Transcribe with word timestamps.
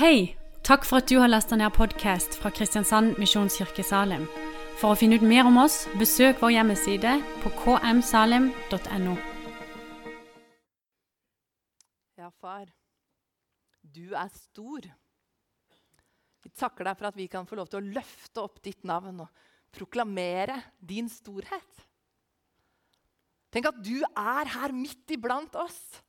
Hei! 0.00 0.32
Takk 0.64 0.86
for 0.88 1.02
at 1.02 1.10
du 1.10 1.18
har 1.20 1.28
lasta 1.28 1.58
ned 1.60 1.74
podkast 1.76 2.38
fra 2.40 2.48
Kristiansand 2.56 3.18
Misjonskirke 3.20 3.82
Salim. 3.84 4.22
For 4.80 4.94
å 4.94 4.96
finne 4.96 5.18
ut 5.20 5.24
mer 5.28 5.44
om 5.44 5.58
oss, 5.60 5.82
besøk 6.00 6.38
vår 6.40 6.54
hjemmeside 6.54 7.10
på 7.42 7.50
kmsalim.no. 7.58 9.12
Ja, 12.16 12.30
far, 12.40 12.70
du 13.84 14.14
er 14.16 14.30
stor. 14.32 14.86
Vi 16.48 16.52
takker 16.56 16.88
deg 16.88 16.96
for 16.96 17.10
at 17.10 17.18
vi 17.20 17.26
kan 17.28 17.44
få 17.50 17.58
lov 17.60 17.68
til 17.68 17.82
å 17.82 17.90
løfte 17.98 18.40
opp 18.40 18.56
ditt 18.64 18.88
navn 18.88 19.20
og 19.26 19.44
proklamere 19.76 20.56
din 20.80 21.12
storhet. 21.12 21.84
Tenk 23.52 23.68
at 23.68 23.84
du 23.84 23.98
er 24.08 24.54
her 24.56 24.72
midt 24.72 25.12
iblant 25.12 25.60
oss. 25.60 26.00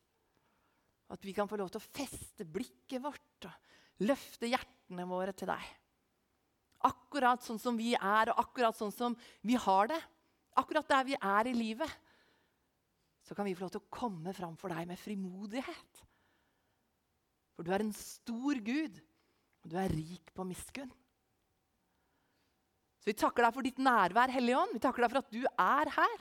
At 1.12 1.20
vi 1.28 1.36
kan 1.36 1.44
få 1.44 1.60
lov 1.60 1.68
til 1.74 1.82
å 1.84 1.90
feste 2.00 2.48
blikket 2.48 3.04
vårt 3.04 3.50
og 3.50 3.68
løfte 4.00 4.48
hjertene 4.50 5.06
våre 5.08 5.34
til 5.36 5.50
deg. 5.50 5.66
Akkurat 6.88 7.44
sånn 7.44 7.60
som 7.62 7.76
vi 7.78 7.92
er, 7.94 8.32
og 8.32 8.40
akkurat 8.42 8.76
sånn 8.78 8.94
som 8.94 9.16
vi 9.46 9.58
har 9.60 9.92
det. 9.92 10.00
Akkurat 10.58 10.88
der 10.88 11.04
vi 11.06 11.18
er 11.18 11.50
i 11.50 11.54
livet. 11.56 11.92
Så 13.22 13.36
kan 13.36 13.46
vi 13.46 13.54
få 13.54 13.66
lov 13.66 13.74
til 13.76 13.84
å 13.84 13.92
komme 13.92 14.34
fram 14.34 14.56
for 14.58 14.74
deg 14.74 14.88
med 14.88 14.98
frimodighet. 14.98 16.02
For 17.54 17.64
du 17.64 17.70
er 17.70 17.84
en 17.84 17.94
stor 17.94 18.58
Gud, 18.64 18.98
og 19.62 19.70
du 19.70 19.78
er 19.78 19.92
rik 19.94 20.32
på 20.34 20.46
miskunn. 20.48 20.90
Så 23.02 23.10
vi 23.10 23.18
takker 23.18 23.46
deg 23.46 23.54
for 23.54 23.66
ditt 23.66 23.80
nærvær, 23.82 24.30
Hellige 24.30 24.58
Ånd. 24.58 24.76
Vi 24.76 24.82
takker 24.82 25.04
deg 25.04 25.10
for 25.12 25.22
at 25.22 25.32
du 25.34 25.42
er 25.46 25.90
her. 25.96 26.20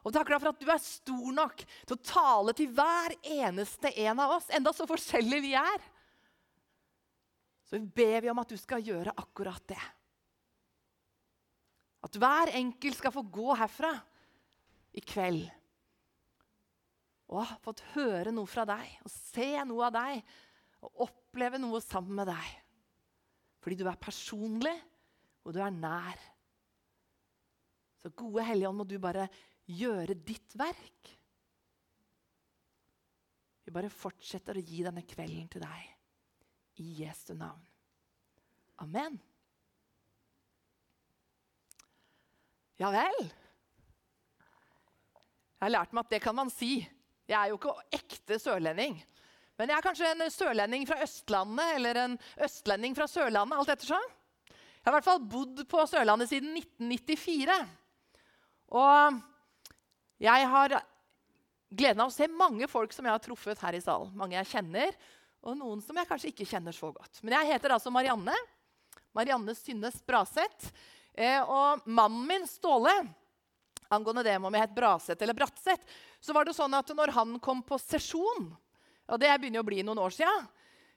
Og 0.00 0.14
takker 0.14 0.34
deg 0.34 0.42
for 0.42 0.50
at 0.50 0.62
du 0.62 0.70
er 0.72 0.82
stor 0.82 1.32
nok 1.36 1.62
til 1.62 1.94
å 1.94 2.02
tale 2.02 2.54
til 2.56 2.70
hver 2.74 3.14
eneste 3.20 3.92
en 4.06 4.22
av 4.22 4.38
oss, 4.38 4.48
enda 4.54 4.72
så 4.74 4.86
forskjellige 4.88 5.44
vi 5.44 5.52
er. 5.60 5.88
Så 7.70 7.78
ber 7.78 8.24
vi 8.24 8.30
om 8.32 8.40
at 8.42 8.50
du 8.50 8.58
skal 8.58 8.82
gjøre 8.82 9.14
akkurat 9.14 9.62
det. 9.70 9.82
At 12.02 12.16
hver 12.18 12.50
enkelt 12.58 12.98
skal 12.98 13.14
få 13.14 13.22
gå 13.30 13.54
herfra 13.54 13.92
i 14.96 15.02
kveld 15.04 15.44
og 17.30 17.44
ha 17.46 17.58
fått 17.62 17.84
høre 17.92 18.32
noe 18.34 18.48
fra 18.50 18.64
deg 18.66 18.96
og 19.04 19.12
se 19.12 19.52
noe 19.68 19.86
av 19.86 19.94
deg 19.94 20.32
og 20.82 21.04
oppleve 21.06 21.60
noe 21.62 21.78
sammen 21.84 22.16
med 22.18 22.26
deg. 22.32 22.48
Fordi 23.62 23.76
du 23.78 23.84
er 23.86 24.00
personlig, 24.00 24.74
og 25.44 25.54
du 25.54 25.60
er 25.62 25.70
nær. 25.70 26.18
Så 28.00 28.10
gode 28.16 28.42
Hellige 28.48 28.70
Ånd, 28.72 28.80
må 28.80 28.86
du 28.88 28.96
bare 28.98 29.28
gjøre 29.68 30.16
ditt 30.16 30.56
verk. 30.58 31.12
Vi 33.62 33.76
bare 33.76 33.92
fortsetter 33.92 34.56
å 34.56 34.64
gi 34.64 34.82
denne 34.82 35.04
kvelden 35.06 35.46
til 35.52 35.62
deg 35.62 35.99
i 36.80 37.02
Jesu 37.02 37.34
navn. 37.36 37.60
Amen. 38.80 39.18
Ja 42.80 42.88
vel. 42.94 43.20
Jeg 45.60 45.66
har 45.66 45.74
lært 45.74 45.92
meg 45.92 46.06
at 46.06 46.14
det 46.14 46.22
kan 46.24 46.36
man 46.36 46.48
si. 46.52 46.78
Jeg 47.28 47.36
er 47.36 47.50
jo 47.52 47.58
ikke 47.60 47.74
ekte 48.00 48.38
sørlending. 48.40 48.96
Men 49.60 49.68
jeg 49.68 49.76
er 49.76 49.84
kanskje 49.84 50.08
en 50.14 50.24
sørlending 50.32 50.86
fra 50.88 51.02
Østlandet 51.04 51.74
eller 51.76 51.98
en 52.00 52.14
østlending 52.40 52.96
fra 52.96 53.04
Sørlandet. 53.10 53.58
alt 53.58 53.74
ettersom. 53.74 54.06
Jeg 54.48 54.86
har 54.86 54.94
i 54.94 54.96
hvert 54.96 55.08
fall 55.10 55.20
bodd 55.28 55.60
på 55.68 55.84
Sørlandet 55.90 56.30
siden 56.30 56.56
1994. 56.56 57.58
Og 58.72 59.20
jeg 60.24 60.48
har 60.54 60.78
gleden 61.68 62.00
av 62.00 62.08
å 62.08 62.14
se 62.14 62.30
mange 62.32 62.64
folk 62.72 62.96
som 62.96 63.04
jeg 63.04 63.12
har 63.12 63.22
truffet 63.22 63.60
her 63.60 63.76
i 63.76 63.82
salen. 63.84 64.14
Mange 64.16 64.38
jeg 64.38 64.48
kjenner, 64.54 64.96
og 65.40 65.56
noen 65.56 65.80
som 65.84 65.96
jeg 65.96 66.08
kanskje 66.08 66.30
ikke 66.32 66.48
kjenner 66.48 66.74
så 66.76 66.90
godt. 66.92 67.22
Men 67.24 67.38
jeg 67.38 67.54
heter 67.54 67.74
altså 67.76 67.92
Marianne. 67.92 68.34
Marianne 69.16 69.54
Synnes 69.56 69.98
Braseth. 70.06 70.70
Eh, 71.14 71.40
og 71.42 71.86
mannen 71.90 72.22
min, 72.28 72.46
Ståle, 72.48 72.92
angående 73.90 74.24
det 74.26 74.36
om 74.38 74.54
jeg 74.54 74.62
het 74.62 74.74
Braseth 74.76 75.24
eller 75.24 75.36
Bratseth, 75.36 75.98
så 76.22 76.34
var 76.36 76.46
det 76.46 76.54
sånn 76.54 76.74
at 76.78 76.92
når 76.94 77.12
han 77.16 77.38
kom 77.42 77.64
på 77.66 77.78
sesjon, 77.82 78.50
og 79.10 79.20
det 79.20 79.32
begynner 79.40 79.64
å 79.64 79.66
bli 79.66 79.82
noen 79.82 79.98
år 80.04 80.14
sia, 80.14 80.30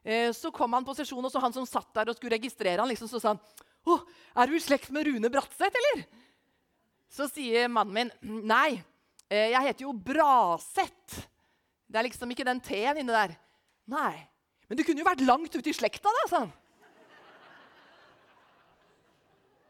eh, 0.03 0.29
så 0.35 0.51
kom 0.53 0.75
han 0.77 0.85
på 0.85 0.95
sesjon, 0.97 1.23
og 1.23 1.33
så 1.33 1.41
han 1.41 1.55
som 1.55 1.65
satt 1.67 1.89
der 1.95 2.11
og 2.11 2.17
skulle 2.19 2.35
registrere 2.37 2.79
han, 2.83 2.91
liksom, 2.91 3.09
så 3.09 3.21
sa 3.21 3.33
han 3.33 3.41
Å, 3.83 3.97
er 4.39 4.47
du 4.47 4.53
i 4.55 4.61
slekt 4.63 4.93
med 4.95 5.09
Rune 5.09 5.27
Bratseth, 5.27 5.75
eller? 5.75 6.05
Så 7.11 7.27
sier 7.27 7.67
mannen 7.67 8.13
min 8.13 8.45
nei, 8.47 8.77
eh, 9.27 9.49
jeg 9.51 9.65
heter 9.65 9.83
jo 9.83 9.91
Braseth. 9.91 11.17
Det 11.83 11.99
er 11.99 12.07
liksom 12.07 12.31
ikke 12.31 12.47
den 12.47 12.61
T-en 12.63 13.01
inne 13.01 13.11
der. 13.11 13.33
Nei. 13.91 14.15
Men 14.73 14.79
du 14.79 14.87
kunne 14.87 15.03
jo 15.03 15.05
vært 15.05 15.19
langt 15.21 15.53
ute 15.53 15.69
i 15.69 15.73
slekta, 15.77 16.09
da, 16.09 16.21
sa 16.25 16.39
han. 16.41 16.53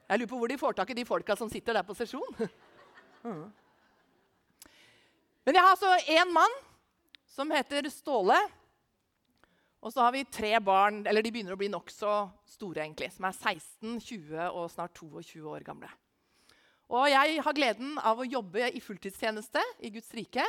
Jeg 0.08 0.22
lurer 0.22 0.30
på 0.32 0.38
hvor 0.40 0.48
de 0.48 0.56
får 0.62 0.78
tak 0.78 0.94
i 0.94 0.96
de 0.96 1.04
folka 1.04 1.36
som 1.36 1.50
sitter 1.52 1.76
der 1.76 1.84
på 1.84 1.92
sesjon. 1.98 2.38
Men 5.44 5.52
jeg 5.52 5.60
har 5.60 5.74
altså 5.74 5.92
én 6.08 6.32
mann 6.32 6.56
som 7.28 7.52
heter 7.52 7.92
Ståle. 7.92 8.40
Og 9.84 9.92
så 9.92 10.06
har 10.06 10.16
vi 10.16 10.24
tre 10.24 10.56
barn, 10.64 11.04
eller 11.04 11.20
de 11.20 11.36
begynner 11.36 11.58
å 11.58 11.60
bli 11.60 11.68
nokså 11.68 12.14
store, 12.54 12.86
egentlig, 12.86 13.12
som 13.12 13.28
er 13.28 13.36
16, 13.36 14.00
20 14.08 14.40
og 14.56 14.72
snart 14.72 14.96
22 15.04 15.44
år 15.52 15.68
gamle. 15.68 15.92
Og 16.96 17.12
jeg 17.12 17.44
har 17.44 17.60
gleden 17.60 18.00
av 18.00 18.24
å 18.24 18.30
jobbe 18.30 18.72
i 18.72 18.80
fulltidstjeneste 18.80 19.60
i 19.84 19.92
Guds 19.98 20.16
rike. 20.16 20.48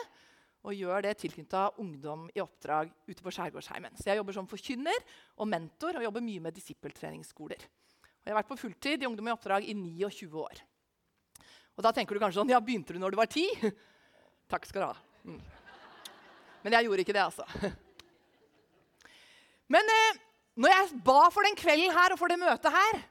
Og 0.64 0.76
gjør 0.76 1.04
det 1.04 1.14
tilknyttet 1.20 1.80
ungdom 1.82 2.26
i 2.32 2.40
oppdrag 2.40 2.92
ute 3.06 3.20
på 3.20 3.32
Skjærgårdsheimen. 3.36 3.98
Så 4.00 4.08
jeg 4.08 4.20
jobber 4.20 4.36
som 4.36 4.48
forkynner 4.48 5.02
og 5.36 5.48
mentor 5.50 5.98
og 5.98 6.06
jobber 6.06 6.24
mye 6.24 6.44
med 6.46 6.56
disippeltreningsskoler. 6.56 7.66
Og 8.24 8.30
jeg 8.30 8.32
har 8.32 8.38
vært 8.40 8.48
på 8.48 8.56
fulltid 8.62 9.02
i 9.04 9.08
Ungdom 9.08 9.28
i 9.28 9.34
oppdrag 9.34 9.66
i 9.68 9.74
29 9.76 10.30
år. 10.40 10.62
Og 11.76 11.84
da 11.84 11.92
tenker 11.92 12.16
du 12.16 12.22
kanskje 12.22 12.40
sånn 12.40 12.52
Ja, 12.54 12.62
begynte 12.64 12.96
du 12.96 13.00
når 13.02 13.12
du 13.12 13.18
var 13.20 13.28
ti? 13.28 13.44
Takk 14.52 14.64
skal 14.68 14.84
du 14.84 14.88
ha. 14.88 14.96
Mm. 15.28 15.40
Men 16.64 16.78
jeg 16.78 16.88
gjorde 16.88 17.04
ikke 17.04 17.16
det, 17.16 17.24
altså. 17.26 17.44
Men 19.74 19.92
eh, 19.92 20.22
når 20.60 20.72
jeg 20.72 21.02
ba 21.04 21.18
for 21.34 21.44
den 21.44 21.58
kvelden 21.58 21.92
her 21.92 22.14
og 22.14 22.20
for 22.20 22.32
det 22.32 22.40
møtet 22.40 22.72
her, 22.72 23.04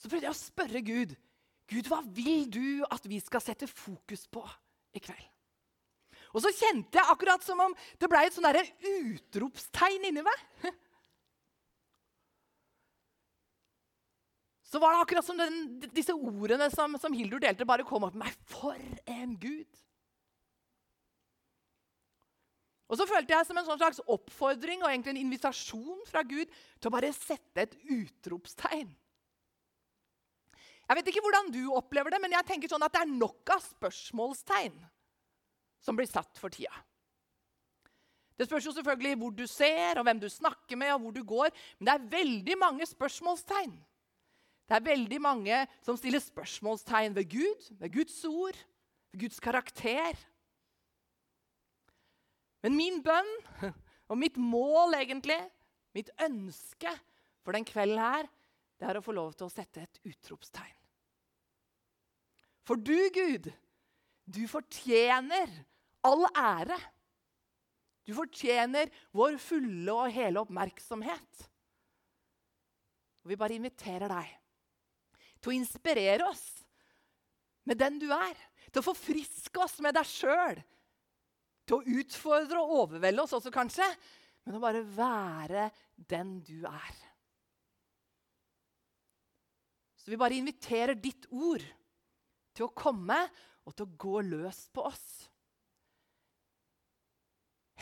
så 0.00 0.08
prøvde 0.08 0.26
jeg 0.28 0.34
å 0.34 0.40
spørre 0.40 0.82
Gud 0.86 1.12
Gud, 1.72 1.88
hva 1.88 2.02
vil 2.04 2.48
du 2.52 2.82
at 2.92 3.04
vi 3.08 3.20
skal 3.22 3.40
sette 3.40 3.68
fokus 3.70 4.26
på 4.28 4.42
i 4.92 5.00
kveld? 5.00 5.31
Og 6.32 6.40
så 6.44 6.52
kjente 6.56 6.98
jeg 6.98 7.12
akkurat 7.12 7.44
som 7.44 7.60
om 7.60 7.74
det 8.00 8.08
ble 8.08 8.22
et 8.24 8.36
sånn 8.36 8.48
utropstegn 8.48 10.08
inni 10.08 10.24
meg. 10.24 10.46
Så 14.72 14.80
var 14.80 14.94
det 14.94 15.02
akkurat 15.04 15.26
som 15.26 15.36
den, 15.36 15.56
disse 15.92 16.14
ordene 16.16 16.70
som, 16.72 16.94
som 16.96 17.12
Hildur 17.12 17.42
delte, 17.42 17.66
bare 17.68 17.84
kom 17.84 18.06
opp 18.06 18.14
med 18.16 18.24
meg. 18.24 18.38
For 18.48 18.78
en 19.04 19.34
Gud! 19.36 19.68
Og 22.88 22.96
så 23.00 23.04
følte 23.08 23.32
jeg 23.32 23.48
som 23.48 23.56
en 23.56 23.64
sånn 23.64 23.80
slags 23.80 24.00
oppfordring 24.04 24.80
og 24.80 24.90
egentlig 24.90 25.14
en 25.14 25.20
invitasjon 25.26 26.00
fra 26.08 26.20
Gud 26.28 26.48
til 26.52 26.88
å 26.88 26.92
bare 26.92 27.12
sette 27.16 27.64
et 27.64 27.76
utropstegn. 27.84 28.90
Jeg 30.88 30.98
vet 30.98 31.08
ikke 31.08 31.22
hvordan 31.24 31.48
du 31.54 31.62
opplever 31.72 32.12
det, 32.12 32.20
men 32.20 32.34
jeg 32.36 32.48
tenker 32.48 32.72
sånn 32.72 32.84
at 32.84 32.92
det 32.92 33.04
er 33.04 33.12
nok 33.12 33.52
av 33.54 33.62
spørsmålstegn 33.64 34.76
som 35.82 35.98
blir 35.98 36.08
satt 36.10 36.38
for 36.38 36.52
tida. 36.52 36.72
Det 38.38 38.48
spørs 38.48 38.66
jo 38.66 38.74
selvfølgelig 38.74 39.18
hvor 39.20 39.32
du 39.36 39.44
ser, 39.46 39.98
og 39.98 40.06
hvem 40.06 40.20
du 40.22 40.28
snakker 40.32 40.78
med, 40.78 40.94
og 40.94 41.04
hvor 41.04 41.14
du 41.14 41.22
går. 41.26 41.52
Men 41.78 41.88
det 41.88 41.94
er 41.94 42.10
veldig 42.16 42.58
mange 42.58 42.86
spørsmålstegn. 42.88 43.74
Det 44.68 44.78
er 44.78 44.86
veldig 44.86 45.20
mange 45.20 45.58
som 45.84 45.98
stiller 46.00 46.22
spørsmålstegn 46.22 47.14
ved 47.14 47.28
Gud, 47.30 47.66
ved 47.78 47.92
Guds 47.92 48.18
ord, 48.24 48.58
ved 49.12 49.20
Guds 49.26 49.40
karakter. 49.42 50.18
Men 52.62 52.78
min 52.78 53.02
bønn 53.04 53.32
og 54.10 54.18
mitt 54.18 54.38
mål, 54.38 54.96
egentlig, 54.96 55.40
mitt 55.94 56.10
ønske 56.24 56.90
for 57.44 57.52
den 57.52 57.66
kvelden 57.68 58.00
her, 58.00 58.30
det 58.80 58.88
er 58.88 58.98
å 58.98 59.04
få 59.04 59.14
lov 59.14 59.34
til 59.36 59.46
å 59.46 59.52
sette 59.52 59.84
et 59.84 60.00
utropstegn. 60.08 60.78
For 62.66 62.78
du, 62.78 62.96
Gud, 63.14 63.50
du 64.26 64.42
fortjener 64.50 65.50
all 66.06 66.26
ære. 66.30 66.78
Du 68.02 68.14
fortjener 68.16 68.90
vår 69.14 69.38
fulle 69.40 69.94
og 69.94 70.10
hele 70.12 70.42
oppmerksomhet. 70.42 71.44
Og 73.22 73.30
vi 73.30 73.38
bare 73.38 73.58
inviterer 73.58 74.10
deg 74.10 74.32
til 75.42 75.52
å 75.52 75.56
inspirere 75.56 76.26
oss 76.26 76.44
med 77.68 77.78
den 77.78 78.00
du 78.02 78.08
er. 78.14 78.34
Til 78.72 78.82
å 78.82 78.88
forfriske 78.90 79.62
oss 79.62 79.78
med 79.84 79.94
deg 79.94 80.08
sjøl. 80.08 80.58
Til 81.68 81.78
å 81.78 81.98
utfordre 82.00 82.62
og 82.62 82.74
overvelde 82.86 83.22
oss 83.22 83.34
også, 83.38 83.52
kanskje. 83.54 83.86
Men 84.42 84.58
å 84.58 84.62
bare 84.62 84.82
være 84.82 85.68
den 85.94 86.40
du 86.42 86.64
er. 86.66 86.94
Så 90.02 90.10
vi 90.10 90.18
bare 90.18 90.34
inviterer 90.34 90.98
ditt 90.98 91.28
ord 91.30 91.62
til 92.56 92.66
å 92.66 92.74
komme 92.74 93.20
og 93.62 93.76
til 93.76 93.86
å 93.86 93.98
gå 94.02 94.22
løs 94.26 94.64
på 94.74 94.82
oss. 94.88 95.04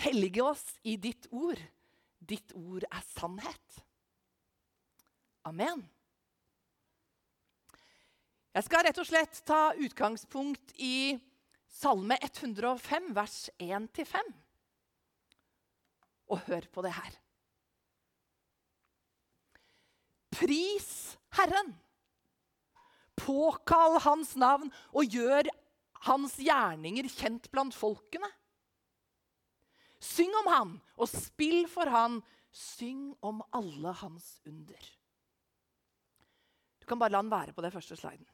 Hellige 0.00 0.43
oss 0.43 0.64
i 0.82 0.97
ditt 0.97 1.29
ord, 1.31 1.61
Ditt 2.20 2.52
ord 2.55 2.85
er 2.85 3.02
sannhet. 3.17 3.81
Amen. 5.49 5.82
Jeg 8.50 8.67
skal 8.67 8.85
rett 8.85 9.00
og 9.00 9.08
slett 9.08 9.41
ta 9.49 9.70
utgangspunkt 9.79 10.75
i 10.76 11.17
Salme 11.70 12.19
105, 12.20 13.08
vers 13.17 13.38
1-5. 13.62 14.32
Og 16.31 16.43
hør 16.46 16.67
på 16.75 16.85
det 16.85 16.93
her. 16.94 17.17
Pris 20.35 20.91
Herren. 21.38 21.73
Påkall 23.20 23.99
Hans 24.05 24.35
navn 24.41 24.70
og 24.93 25.17
gjør 25.17 25.49
Hans 26.06 26.37
gjerninger 26.41 27.08
kjent 27.12 27.50
blant 27.53 27.76
folkene. 27.76 28.29
Syng 30.00 30.32
om 30.43 30.49
han 30.50 30.75
og 30.97 31.11
spill 31.12 31.67
for 31.70 31.91
han. 31.93 32.20
Syng 32.50 33.12
om 33.23 33.43
alle 33.55 33.93
hans 34.00 34.41
under. 34.49 34.87
Du 36.81 36.88
kan 36.88 36.99
bare 36.99 37.14
la 37.14 37.20
han 37.23 37.31
være 37.31 37.55
på 37.55 37.62
det 37.62 37.73
første 37.75 37.99
sliden. 37.99 38.26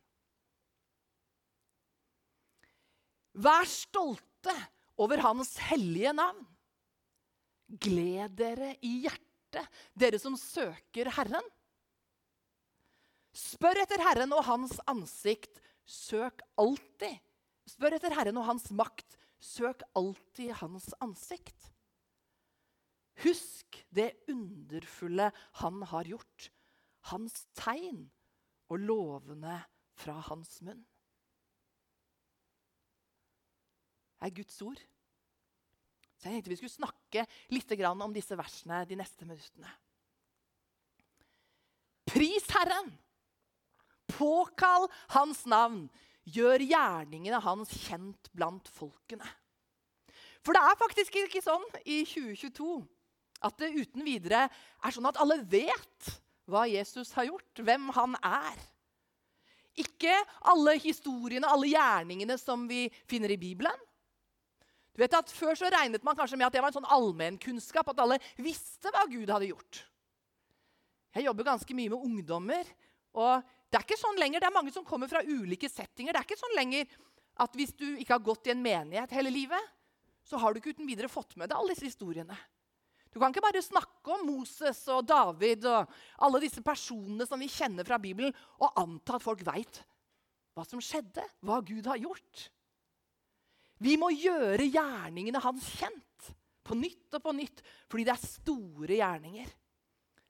Vær 3.36 3.68
stolte 3.68 4.54
over 4.96 5.20
hans 5.20 5.56
hellige 5.68 6.14
navn. 6.16 6.40
Gled 7.66 8.32
dere 8.38 8.72
i 8.86 9.02
hjertet, 9.04 9.66
dere 9.92 10.20
som 10.22 10.38
søker 10.38 11.10
Herren. 11.19 11.44
Spør 13.36 13.82
etter 13.82 14.00
Herren 14.00 14.32
og 14.32 14.46
hans 14.46 14.78
ansikt, 14.88 15.58
søk 15.84 16.40
alltid. 16.56 17.19
Spør 17.69 17.98
etter 17.98 18.14
Herren 18.16 18.38
og 18.40 18.46
hans 18.48 18.70
makt, 18.72 19.19
søk 19.46 19.84
alltid 19.98 20.52
hans 20.60 20.90
ansikt. 21.04 21.70
Husk 23.25 23.78
det 23.94 24.10
underfulle 24.28 25.31
han 25.62 25.81
har 25.93 26.08
gjort, 26.10 26.50
hans 27.12 27.46
tegn 27.56 28.04
og 28.69 28.82
lovene 28.82 29.60
fra 29.96 30.19
hans 30.28 30.58
munn. 30.66 30.82
Det 34.16 34.28
er 34.28 34.37
Guds 34.37 34.60
ord. 34.64 34.81
Så 36.16 36.28
jeg 36.28 36.38
tenkte 36.38 36.50
vi 36.50 36.58
skulle 36.58 36.72
snakke 36.72 37.25
litt 37.52 37.72
om 37.87 38.14
disse 38.14 38.37
versene 38.37 38.84
de 38.88 38.96
neste 38.98 39.28
minuttene. 39.28 39.70
Pris 42.08 42.48
Herren! 42.56 42.94
Påkall 44.06 44.87
Hans 45.12 45.44
navn. 45.46 45.88
Gjør 46.26 46.62
gjerningene 46.67 47.38
hans 47.44 47.70
kjent 47.87 48.31
blant 48.34 48.69
folkene. 48.75 49.26
For 50.43 50.55
det 50.55 50.62
er 50.62 50.78
faktisk 50.78 51.19
ikke 51.20 51.43
sånn 51.43 51.64
i 51.84 52.02
2022 52.06 52.78
at 53.46 53.58
det 53.61 53.75
uten 53.76 54.05
videre 54.06 54.46
er 54.46 54.94
sånn 54.94 55.08
at 55.11 55.19
alle 55.23 55.38
vet 55.50 56.12
hva 56.50 56.64
Jesus 56.70 57.11
har 57.17 57.26
gjort, 57.28 57.62
hvem 57.62 57.90
han 57.96 58.14
er. 58.25 58.58
Ikke 59.76 60.14
alle 60.49 60.76
historiene, 60.81 61.49
alle 61.50 61.69
gjerningene 61.69 62.38
som 62.40 62.64
vi 62.70 62.87
finner 63.11 63.34
i 63.34 63.40
Bibelen. 63.40 63.82
Du 64.96 65.02
vet 65.02 65.12
at 65.12 65.29
Før 65.34 65.58
så 65.58 65.69
regnet 65.69 66.05
man 66.06 66.17
kanskje 66.17 66.38
med 66.38 66.46
at 66.46 66.55
det 66.55 66.62
var 66.64 66.72
en 66.72 66.79
sånn 66.79 66.94
allmennkunnskap, 66.96 67.90
at 67.93 68.00
alle 68.00 68.17
visste 68.40 68.88
hva 68.94 69.05
Gud 69.11 69.29
hadde 69.29 69.50
gjort. 69.50 69.82
Jeg 71.17 71.26
jobber 71.26 71.50
ganske 71.50 71.76
mye 71.76 71.93
med 71.93 72.06
ungdommer. 72.08 72.64
og 73.17 73.43
Det 73.70 73.78
er 73.78 73.86
ikke 73.86 73.98
sånn 73.98 74.18
lenger, 74.20 74.42
det 74.42 74.48
er 74.48 74.54
mange 74.54 74.72
som 74.74 74.86
kommer 74.86 75.10
fra 75.10 75.24
ulike 75.26 75.68
settinger. 75.70 76.14
Det 76.14 76.20
er 76.20 76.28
ikke 76.28 76.38
sånn 76.40 76.56
lenger 76.58 76.86
at 77.42 77.56
hvis 77.58 77.74
du 77.76 77.86
ikke 77.96 78.14
har 78.14 78.24
gått 78.24 78.48
i 78.48 78.54
en 78.54 78.62
menighet 78.62 79.12
hele 79.16 79.32
livet, 79.32 79.72
så 80.26 80.38
har 80.42 80.52
du 80.52 80.60
ikke 80.60 80.74
uten 80.76 80.88
videre 80.88 81.10
fått 81.10 81.36
med 81.38 81.50
deg 81.50 81.58
alle 81.58 81.74
disse 81.74 81.88
historiene. 81.88 82.36
Du 83.12 83.20
kan 83.22 83.32
ikke 83.32 83.44
bare 83.44 83.62
snakke 83.64 84.12
om 84.12 84.26
Moses 84.28 84.82
og 84.92 85.06
David 85.08 85.64
og 85.70 85.92
alle 86.26 86.40
disse 86.42 86.60
personene 86.64 87.24
som 87.28 87.40
vi 87.40 87.48
kjenner 87.48 87.86
fra 87.88 87.96
Bibelen, 88.02 88.34
og 88.60 88.76
anta 88.76 89.16
at 89.16 89.24
folk 89.24 89.44
veit 89.46 89.80
hva 90.56 90.64
som 90.69 90.80
skjedde, 90.80 91.24
hva 91.44 91.60
Gud 91.64 91.88
har 91.88 92.00
gjort. 92.00 92.46
Vi 93.84 93.96
må 94.00 94.08
gjøre 94.14 94.64
gjerningene 94.69 95.42
hans 95.44 95.69
kjent 95.76 96.30
på 96.66 96.76
nytt 96.78 97.16
og 97.19 97.24
på 97.24 97.34
nytt 97.36 97.60
fordi 97.90 98.06
det 98.08 98.14
er 98.14 98.28
store 98.28 98.98
gjerninger. 99.00 99.50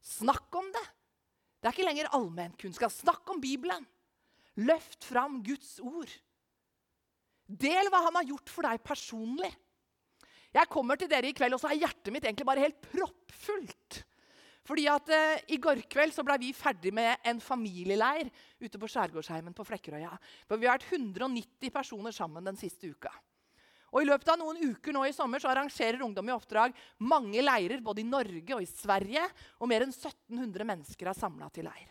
Snakk 0.06 0.58
om 0.58 0.70
det. 0.74 0.86
Det 1.66 1.72
er 1.72 1.74
ikke 1.80 1.88
lenger 1.88 2.12
allmennkunnskap. 2.14 2.92
Snakk 2.94 3.30
om 3.32 3.40
Bibelen. 3.42 3.82
Løft 4.62 5.02
fram 5.02 5.40
Guds 5.42 5.80
ord. 5.82 6.12
Del 7.46 7.90
hva 7.90 8.04
han 8.04 8.14
har 8.20 8.28
gjort 8.28 8.52
for 8.54 8.68
deg 8.68 8.84
personlig. 8.86 9.50
Jeg 10.54 10.70
kommer 10.70 10.94
til 10.94 11.10
dere 11.10 11.26
i 11.26 11.34
kveld, 11.34 11.56
og 11.56 11.60
så 11.60 11.72
er 11.72 11.80
hjertet 11.80 12.12
mitt 12.14 12.22
egentlig 12.22 12.46
bare 12.46 12.62
helt 12.62 12.78
proppfullt. 12.86 13.98
Fordi 14.66 14.86
at 14.90 15.10
eh, 15.10 15.42
I 15.54 15.58
går 15.62 15.82
kveld 15.90 16.14
så 16.14 16.22
ble 16.26 16.38
vi 16.44 16.54
ferdig 16.54 16.94
med 16.94 17.26
en 17.26 17.42
familieleir 17.42 18.30
ute 18.62 18.78
på 18.78 18.90
Skjærgårdsheimen 18.94 19.54
på 19.54 19.66
Flekkerøya. 19.66 20.14
For 20.46 20.62
Vi 20.62 20.70
har 20.70 20.78
vært 20.78 20.86
190 20.86 21.74
personer 21.74 22.14
sammen 22.14 22.46
den 22.46 22.58
siste 22.62 22.94
uka. 22.94 23.10
Og 23.96 24.02
I 24.04 24.08
løpet 24.10 24.28
av 24.28 24.36
noen 24.36 24.58
uker 24.60 24.92
nå 24.92 25.06
i 25.08 25.14
sommer 25.16 25.40
så 25.40 25.48
arrangerer 25.48 26.02
Ungdom 26.04 26.28
i 26.28 26.34
oppdrag 26.34 26.74
mange 27.00 27.40
leirer 27.40 27.80
både 27.80 28.02
i 28.02 28.08
Norge 28.08 28.52
og 28.52 28.60
i 28.60 28.68
Sverige. 28.68 29.22
Og 29.56 29.70
mer 29.70 29.86
enn 29.86 29.94
1700 29.94 30.68
mennesker 30.68 31.08
er 31.08 31.16
samla 31.16 31.48
til 31.48 31.64
leir. 31.64 31.88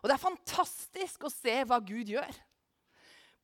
Og 0.00 0.08
Det 0.08 0.14
er 0.14 0.22
fantastisk 0.22 1.26
å 1.26 1.32
se 1.32 1.58
hva 1.68 1.80
Gud 1.84 2.08
gjør. 2.14 2.32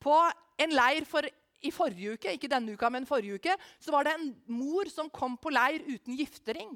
På 0.00 0.16
en 0.64 0.72
leir 0.72 1.04
for, 1.08 1.28
i 1.60 1.74
forrige 1.74 2.16
uke, 2.16 2.32
ikke 2.32 2.50
denne 2.50 2.72
uka, 2.72 2.88
men 2.88 3.08
forrige 3.08 3.36
uke, 3.36 3.58
så 3.82 3.92
var 3.92 4.08
det 4.08 4.16
en 4.16 4.30
mor 4.48 4.88
som 4.88 5.12
kom 5.12 5.36
på 5.36 5.52
leir 5.52 5.84
uten 5.84 6.16
giftering. 6.16 6.72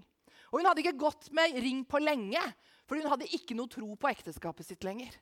Og 0.53 0.61
Hun 0.61 0.69
hadde 0.69 0.85
ikke 0.85 1.01
gått 1.01 1.31
med 1.33 1.57
ring 1.57 1.87
på 1.89 2.03
lenge, 2.05 2.43
for 2.87 3.01
hun 3.01 3.09
hadde 3.11 3.33
ikke 3.35 3.57
noe 3.59 3.71
tro 3.73 3.97
på 3.99 4.13
ekteskapet 4.13 4.69
sitt 4.69 4.85
lenger. 4.87 5.17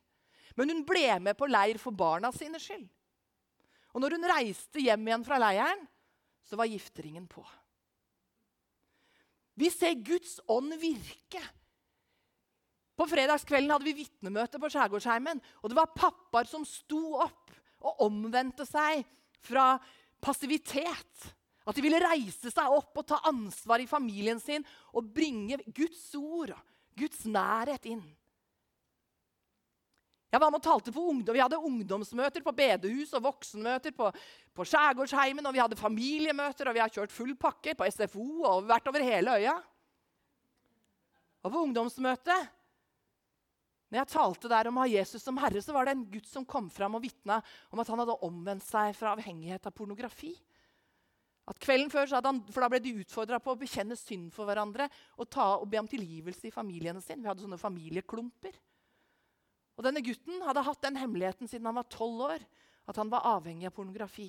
Men 0.59 0.69
hun 0.71 0.83
ble 0.87 1.07
med 1.23 1.39
på 1.39 1.49
leir 1.49 1.79
for 1.81 1.97
barna 1.97 2.33
sine 2.35 2.61
skyld. 2.61 2.85
Og 3.95 4.03
når 4.03 4.17
hun 4.17 4.27
reiste 4.29 4.83
hjem 4.83 5.07
igjen 5.07 5.27
fra 5.27 5.39
leiren, 5.41 5.85
så 6.45 6.59
var 6.59 6.69
gifteringen 6.69 7.29
på. 7.31 7.45
Vi 9.55 9.71
ser 9.71 9.95
Guds 10.03 10.41
ånd 10.51 10.75
virke. 10.81 11.41
På 12.99 13.07
fredagskvelden 13.11 13.71
hadde 13.71 13.87
vi 13.87 13.97
vitnemøte 14.03 14.59
på 14.63 14.71
Skjærgårdsheimen. 14.71 15.41
Og 15.63 15.71
det 15.71 15.79
var 15.79 15.95
pappaer 15.95 16.51
som 16.51 16.67
sto 16.67 17.17
opp 17.23 17.55
og 17.85 18.05
omvendte 18.07 18.67
seg 18.67 19.05
fra 19.45 19.75
passivitet. 20.23 21.31
At 21.65 21.79
de 21.79 21.85
ville 21.85 22.03
reise 22.03 22.51
seg 22.53 22.75
opp 22.75 22.99
og 23.01 23.07
ta 23.09 23.23
ansvar 23.31 23.83
i 23.83 23.89
familien 23.89 24.43
sin 24.43 24.67
og 24.93 25.11
bringe 25.15 25.63
Guds 25.71 26.11
ord 26.19 26.55
Guds 26.99 27.25
nærhet 27.27 27.87
inn. 27.91 28.05
Jeg 30.35 30.43
var 30.43 30.51
med 30.51 30.59
og 30.59 30.67
talte 30.67 30.91
for 30.91 31.13
ungdom. 31.13 31.37
Vi 31.37 31.43
hadde 31.43 31.61
ungdomsmøter 31.63 32.43
på 32.43 32.53
bedehus 32.57 33.13
og 33.15 33.23
voksenmøter 33.29 33.95
på, 33.95 34.09
på 34.51 34.67
Skjærgårdsheimen. 34.67 35.47
Og 35.47 35.55
vi 35.55 35.63
hadde 35.63 35.79
familiemøter, 35.79 36.67
og 36.67 36.75
vi 36.75 36.83
har 36.83 36.91
kjørt 36.91 37.15
full 37.15 37.37
pakke 37.39 37.77
på 37.79 37.87
SFO 37.95 38.27
og 38.51 38.67
vært 38.67 38.91
over 38.91 39.07
hele 39.07 39.39
øya. 39.39 39.55
Og 41.45 41.55
på 41.55 41.65
ungdomsmøtet 41.69 42.51
når 43.95 44.01
jeg 44.01 44.11
talte 44.11 44.49
der 44.51 44.67
om 44.67 44.79
å 44.81 44.83
ha 44.83 44.91
Jesus 44.91 45.23
som 45.23 45.37
herre, 45.39 45.61
så 45.63 45.71
var 45.71 45.87
det 45.87 45.93
en 45.95 46.09
gutt 46.11 46.27
som 46.27 46.43
kom 46.49 46.67
fram 46.73 46.97
og 46.99 47.05
vitna 47.05 47.37
om 47.71 47.79
at 47.79 47.91
han 47.93 48.01
hadde 48.03 48.17
omvendt 48.27 48.65
seg 48.67 48.91
fra 48.99 49.13
avhengighet 49.15 49.69
av 49.71 49.75
pornografi. 49.77 50.33
At 51.47 51.61
kvelden 51.63 51.93
før, 51.93 52.09
han, 52.25 52.41
for 52.51 52.65
Da 52.65 52.71
ble 52.73 52.81
de 52.83 52.97
utfordra 53.05 53.39
på 53.39 53.53
å 53.53 53.61
bekjenne 53.61 53.95
synd 54.01 54.33
for 54.35 54.49
hverandre 54.49 54.89
og, 55.15 55.29
ta, 55.31 55.61
og 55.61 55.69
be 55.71 55.79
om 55.79 55.87
tilgivelse 55.87 56.49
i 56.49 56.55
familiene 56.55 57.05
sine. 57.05 57.23
Vi 57.23 57.31
hadde 57.31 57.45
sånne 57.45 57.61
familieklumper. 57.61 58.57
Og 59.75 59.87
denne 59.87 60.03
gutten 60.05 60.43
hadde 60.47 60.63
hatt 60.67 60.83
den 60.85 60.99
hemmeligheten 61.01 61.51
siden 61.51 61.67
han 61.69 61.79
var 61.79 61.89
12 61.91 62.25
år, 62.29 62.47
at 62.85 62.99
han 63.01 63.11
var 63.11 63.27
avhengig 63.27 63.69
av 63.69 63.75
pornografi. 63.75 64.29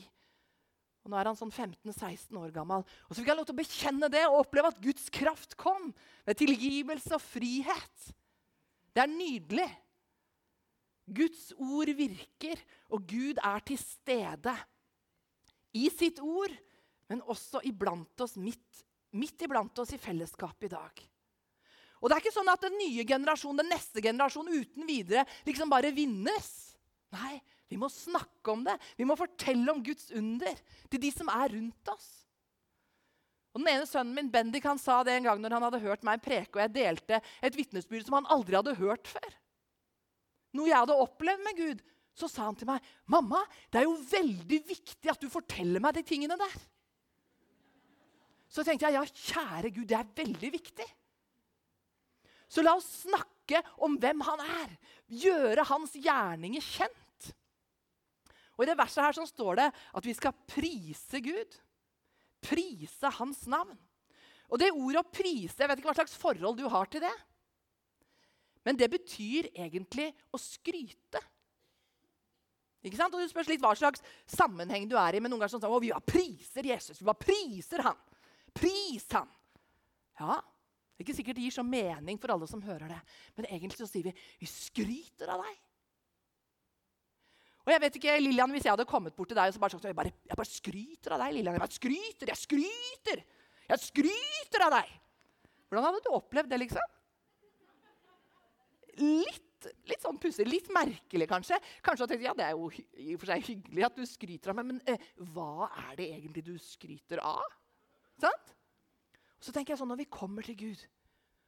Og 1.05 1.11
Nå 1.13 1.19
er 1.19 1.29
han 1.29 1.37
sånn 1.37 1.53
15-16 1.53 2.33
år 2.41 2.53
gammel. 2.55 2.81
Og 2.81 3.13
så 3.13 3.19
fikk 3.19 3.29
han 3.29 3.37
lov 3.37 3.45
til 3.45 3.53
å 3.53 3.61
bekjenne 3.61 4.09
det 4.09 4.23
og 4.25 4.39
oppleve 4.41 4.71
at 4.73 4.81
Guds 4.81 5.05
kraft 5.13 5.53
kom 5.59 5.91
ved 6.25 6.39
tilgivelse 6.39 7.13
og 7.13 7.21
frihet. 7.21 8.07
Det 8.95 9.03
er 9.03 9.11
nydelig. 9.11 9.67
Guds 11.05 11.51
ord 11.61 11.91
virker, 11.93 12.57
og 12.89 13.05
Gud 13.05 13.37
er 13.37 13.61
til 13.67 13.77
stede 13.77 14.55
i 15.77 15.85
sitt 15.93 16.17
ord, 16.23 16.53
men 17.11 17.21
også 17.29 17.61
iblant 17.69 18.23
oss, 18.25 18.33
midt, 18.41 18.81
midt 19.13 19.45
iblant 19.45 19.77
oss 19.83 19.93
i 19.93 20.01
fellesskapet 20.01 20.71
i 20.71 20.73
dag. 20.73 21.03
Og 22.01 22.09
det 22.09 22.17
er 22.17 22.23
ikke 22.23 22.35
sånn 22.35 22.51
at 22.51 22.63
den 22.65 22.75
nye 22.79 23.05
generasjonen, 23.07 23.63
den 23.63 23.71
neste 23.73 24.03
generasjonen 24.03 24.61
uten 24.61 24.87
videre 24.87 25.25
liksom 25.47 25.71
bare 25.71 25.93
vinnes. 25.95 26.51
Nei, 27.15 27.39
vi 27.71 27.79
må 27.81 27.89
snakke 27.89 28.53
om 28.53 28.65
det. 28.65 28.75
Vi 28.99 29.07
må 29.07 29.17
fortelle 29.17 29.71
om 29.71 29.81
Guds 29.83 30.11
under 30.15 30.59
til 30.91 31.01
de 31.01 31.11
som 31.15 31.31
er 31.33 31.55
rundt 31.55 31.91
oss. 31.93 32.09
Og 33.55 33.61
den 33.61 33.71
ene 33.71 33.87
Sønnen 33.87 34.17
min 34.17 34.29
Bendik 34.31 34.65
han 34.67 34.79
sa 34.81 34.99
det 35.07 35.15
en 35.15 35.29
gang 35.29 35.39
når 35.39 35.55
han 35.55 35.65
hadde 35.69 35.83
hørt 35.85 36.03
meg 36.03 36.23
preke, 36.23 36.57
og 36.57 36.65
jeg 36.65 36.73
delte 36.75 37.21
et 37.39 37.55
vitnesbyrd 37.55 38.03
som 38.03 38.17
han 38.19 38.27
aldri 38.35 38.57
hadde 38.59 38.75
hørt 38.81 39.07
før. 39.07 39.37
Noe 40.55 40.67
jeg 40.67 40.81
hadde 40.81 40.97
opplevd 40.99 41.45
med 41.45 41.61
Gud. 41.61 41.83
Så 42.15 42.29
sa 42.31 42.45
han 42.47 42.55
til 42.55 42.67
meg, 42.67 42.83
'Mamma, 43.11 43.41
det 43.71 43.81
er 43.81 43.87
jo 43.89 43.97
veldig 43.99 44.59
viktig 44.67 45.09
at 45.11 45.19
du 45.19 45.27
forteller 45.27 45.83
meg 45.83 45.97
de 45.97 46.03
tingene 46.03 46.37
der.' 46.39 46.61
Så 48.47 48.63
tenkte 48.63 48.87
jeg 48.87 48.95
ja, 48.95 49.03
kjære 49.03 49.71
Gud, 49.75 49.87
det 49.89 49.97
er 49.99 50.13
veldig 50.15 50.51
viktig. 50.53 50.85
Så 52.51 52.63
la 52.63 52.75
oss 52.77 52.87
snakke 53.05 53.61
om 53.85 53.97
hvem 54.01 54.21
han 54.25 54.43
er. 54.45 54.75
Gjøre 55.09 55.65
hans 55.69 55.95
gjerninger 55.97 56.63
kjent. 56.63 57.31
Og 58.55 58.63
I 58.63 58.69
det 58.69 58.77
verset 58.79 59.03
her 59.03 59.17
så 59.17 59.25
står 59.27 59.59
det 59.59 59.67
at 59.71 60.05
vi 60.05 60.15
skal 60.15 60.35
prise 60.47 61.21
Gud. 61.23 61.57
Prise 62.45 63.11
hans 63.17 63.43
navn. 63.51 63.75
Og 64.51 64.61
det 64.61 64.71
ordet 64.71 65.01
å 65.01 65.09
prise, 65.09 65.57
jeg 65.57 65.69
vet 65.69 65.81
ikke 65.81 65.89
hva 65.89 65.97
slags 65.97 66.17
forhold 66.21 66.59
du 66.59 66.67
har 66.71 66.89
til 66.91 67.03
det. 67.03 67.15
Men 68.65 68.77
det 68.77 68.89
betyr 68.93 69.49
egentlig 69.53 70.09
å 70.33 70.39
skryte. 70.41 71.21
Ikke 72.85 72.97
sant? 72.97 73.13
Og 73.17 73.21
Du 73.21 73.29
spørs 73.29 73.49
litt 73.49 73.61
hva 73.63 73.73
slags 73.77 74.03
sammenheng 74.29 74.87
du 74.89 74.95
er 74.97 75.17
i. 75.17 75.21
Men 75.21 75.33
noen 75.33 75.43
ganger 75.43 75.57
sånn 75.57 75.69
å, 75.69 75.81
vi 75.81 75.93
bare 75.93 76.05
priser 76.05 76.69
Jesus. 76.69 77.01
Vi 77.01 77.07
bare 77.07 77.21
priser 77.21 77.85
han. 77.85 77.97
Pris 78.55 79.07
han. 79.13 79.29
Ja, 80.21 80.39
det 80.95 81.03
er 81.03 81.09
ikke 81.09 81.17
sikkert 81.17 81.35
det 81.35 81.43
gir 81.43 81.51
så 81.51 81.63
mening 81.67 82.19
for 82.23 82.31
alle 82.31 82.47
som 82.47 82.61
hører 82.63 82.87
det. 82.87 82.99
Men 83.35 83.49
egentlig 83.49 83.75
så 83.75 83.87
sier 83.89 84.07
vi 84.07 84.13
vi 84.39 84.47
skryter 84.47 85.27
av 85.33 85.41
deg. 85.43 85.57
Og 87.65 87.73
jeg 87.73 87.81
vet 87.81 87.97
ikke, 87.99 88.13
Lillian, 88.21 88.51
Hvis 88.53 88.63
jeg 88.63 88.71
hadde 88.71 88.87
kommet 88.87 89.15
bort 89.17 89.27
til 89.27 89.35
deg 89.35 89.49
og 89.49 89.55
så 89.55 89.59
bare 89.59 89.73
sagt 89.73 89.87
jeg 89.89 90.13
jeg 90.29 90.37
bare 90.39 90.51
skryter 90.51 91.15
av 91.15 91.23
deg, 91.25 91.33
Lillian. 91.35 91.57
Jeg 91.57 91.63
bare 91.65 91.79
skryter, 91.79 92.31
jeg 92.31 92.39
skryter! 92.39 93.23
Jeg 93.65 93.81
skryter 93.81 94.65
av 94.67 94.75
deg! 94.77 94.93
Hvordan 95.67 95.87
hadde 95.89 96.03
du 96.05 96.11
opplevd 96.15 96.53
det, 96.53 96.61
liksom? 96.61 96.93
Litt, 99.01 99.69
litt 99.89 100.05
sånn 100.05 100.19
pussig, 100.21 100.45
litt 100.47 100.69
merkelig 100.71 101.27
kanskje. 101.27 101.59
Kanskje 101.83 102.07
at 102.07 102.23
ja, 102.23 102.35
Det 102.37 102.45
er 102.45 102.53
jo 102.55 102.69
i 102.71 103.17
og 103.17 103.19
for 103.19 103.33
seg 103.33 103.49
hyggelig 103.49 103.89
at 103.89 103.97
du 103.99 104.05
skryter 104.07 104.53
av 104.53 104.61
meg, 104.61 104.69
men 104.69 104.83
eh, 104.87 105.09
hva 105.33 105.67
er 105.89 105.97
det 105.99 106.11
egentlig 106.13 106.45
du 106.45 106.53
skryter 106.61 107.19
av? 107.25 107.43
Sant? 108.21 108.55
Så 109.45 109.53
tenker 109.53 109.73
jeg 109.75 109.81
sånn, 109.81 109.91
Når 109.93 110.01
vi 110.01 110.11
kommer 110.11 110.45
til 110.45 110.57
Gud 110.57 110.81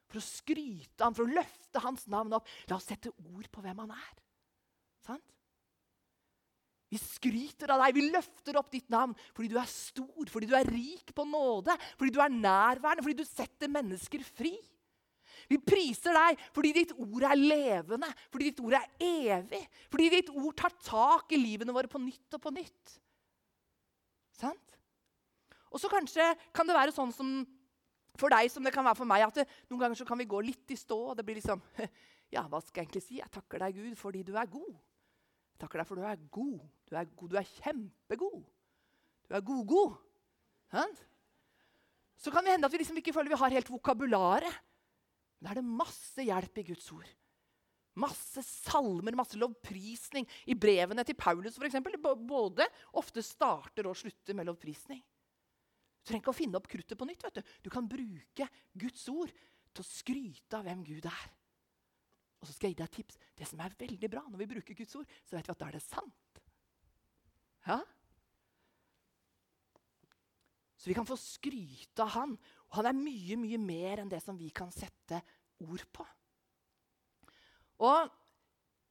for 0.07 0.21
å 0.21 0.23
skryte 0.23 1.03
han, 1.03 1.15
for 1.17 1.25
å 1.25 1.35
løfte 1.35 1.81
hans 1.83 2.05
navn 2.11 2.37
opp 2.37 2.47
La 2.69 2.77
oss 2.77 2.87
sette 2.87 3.11
ord 3.11 3.49
på 3.51 3.63
hvem 3.63 3.81
han 3.83 3.95
er. 3.97 4.13
Sant? 5.03 5.33
Vi 6.87 6.99
skryter 7.01 7.73
av 7.73 7.81
deg, 7.83 7.97
vi 7.97 8.05
løfter 8.13 8.55
opp 8.61 8.69
ditt 8.71 8.87
navn 8.93 9.11
fordi 9.33 9.49
du 9.51 9.57
er 9.59 9.67
stor, 9.67 10.29
fordi 10.31 10.47
du 10.47 10.55
er 10.55 10.69
rik 10.71 11.11
på 11.15 11.25
nåde, 11.27 11.75
fordi 11.99 12.13
du 12.15 12.21
er 12.23 12.31
nærværende, 12.31 13.03
fordi 13.03 13.17
du 13.19 13.27
setter 13.27 13.71
mennesker 13.71 14.23
fri. 14.23 14.53
Vi 15.51 15.59
priser 15.59 16.15
deg 16.15 16.39
fordi 16.55 16.71
ditt 16.75 16.93
ord 16.95 17.25
er 17.27 17.39
levende, 17.39 18.07
fordi 18.31 18.49
ditt 18.49 18.63
ord 18.63 18.77
er 18.79 18.87
evig. 19.03 19.61
Fordi 19.91 20.07
ditt 20.15 20.31
ord 20.31 20.55
tar 20.59 20.75
tak 20.79 21.35
i 21.35 21.41
livene 21.41 21.75
våre 21.75 21.91
på 21.91 22.01
nytt 22.01 22.39
og 22.39 22.43
på 22.43 22.55
nytt. 22.55 22.95
Sant? 24.37 24.79
Og 25.73 25.81
så 25.81 25.91
kanskje 25.91 26.31
kan 26.55 26.67
det 26.67 26.75
være 26.77 26.95
sånn 26.95 27.11
som 27.15 27.31
for 28.19 28.33
deg 28.33 28.49
som 28.51 28.65
det 28.65 28.73
kan 28.75 28.85
være 28.87 28.99
for 28.99 29.09
meg, 29.09 29.25
at 29.27 29.39
det, 29.41 29.47
noen 29.69 29.85
ganger 29.85 29.99
så 29.99 30.07
kan 30.07 30.19
vi 30.19 30.29
gå 30.29 30.41
litt 30.45 30.73
i 30.73 30.79
stå. 30.79 30.97
og 31.11 31.17
det 31.17 31.25
blir 31.27 31.39
liksom, 31.39 31.61
ja, 32.35 32.43
hva 32.49 32.61
skal 32.63 32.81
jeg 32.81 32.87
egentlig 32.87 33.05
si? 33.05 33.19
Jeg 33.21 33.33
takker 33.33 33.63
deg, 33.63 33.77
Gud, 33.77 33.97
fordi 33.99 34.23
du 34.27 34.33
er 34.35 34.49
god. 34.51 34.73
Jeg 35.53 35.63
takker 35.63 35.81
deg 35.81 35.89
for 35.89 35.99
du 35.99 36.05
er 36.05 36.23
god. 36.29 36.57
Du 36.87 36.95
er, 36.95 37.11
god. 37.17 37.29
Du 37.33 37.37
er 37.39 37.51
kjempegod. 37.57 38.41
Du 39.27 39.37
er 39.37 39.45
god-god. 39.45 39.95
Så 42.17 42.33
kan 42.33 42.45
det 42.45 42.55
hende 42.55 42.67
at 42.67 42.73
vi 42.73 42.81
liksom 42.81 42.97
ikke 42.99 43.13
føler 43.15 43.33
vi 43.33 43.39
har 43.39 43.55
helt 43.57 43.71
vokabularet. 43.71 44.59
Da 45.37 45.51
er 45.51 45.59
det 45.59 45.69
masse 45.69 46.23
hjelp 46.25 46.61
i 46.61 46.67
Guds 46.71 46.87
ord. 46.95 47.09
Masse 47.97 48.43
salmer, 48.45 49.15
masse 49.17 49.37
lovprisning. 49.41 50.27
I 50.49 50.57
brevene 50.57 51.05
til 51.05 51.17
Paulus 51.17 51.57
for 51.57 51.65
eksempel, 51.69 51.97
både 52.01 52.65
ofte 52.97 53.23
starter 53.25 53.89
og 53.89 53.97
slutter 53.97 54.37
med 54.37 54.49
lovprisning. 54.49 55.01
Du 56.07 56.13
trenger 56.13 56.23
ikke 56.23 56.31
å 56.31 56.37
finne 56.37 56.55
opp 56.55 56.69
kruttet 56.71 56.95
på 56.95 57.03
nytt. 57.03 57.25
vet 57.27 57.41
Du 57.41 57.67
Du 57.67 57.69
kan 57.69 57.87
bruke 57.87 58.45
Guds 58.79 59.01
ord 59.11 59.27
til 59.75 59.83
å 59.83 59.87
skryte 59.87 60.55
av 60.55 60.63
hvem 60.63 60.85
Gud 60.87 61.03
er. 61.03 61.25
Og 62.39 62.47
så 62.47 62.53
skal 62.55 62.69
jeg 62.69 62.77
gi 62.77 62.79
deg 62.79 62.87
et 62.87 62.95
tips. 62.95 63.17
Det 63.35 63.47
som 63.49 63.59
er 63.59 63.75
veldig 63.75 64.09
bra 64.13 64.23
når 64.23 64.39
vi 64.39 64.47
bruker 64.53 64.77
Guds 64.77 64.95
ord, 64.95 65.09
så 65.27 65.35
vet 65.35 65.49
vi 65.49 65.51
at 65.51 65.59
da 65.59 65.67
er 65.67 65.75
det 65.75 65.83
sant. 65.83 66.39
Ja? 67.67 67.81
Så 70.79 70.87
vi 70.87 70.95
kan 70.95 71.09
få 71.09 71.17
skryte 71.19 72.05
av 72.05 72.13
han. 72.15 72.37
Og 72.69 72.79
han 72.79 72.87
er 72.87 72.95
mye, 72.95 73.35
mye 73.43 73.59
mer 73.59 74.05
enn 74.05 74.13
det 74.13 74.21
som 74.23 74.39
vi 74.39 74.47
kan 74.55 74.71
sette 74.71 75.19
ord 75.65 75.83
på. 75.91 76.07
Og 77.83 78.07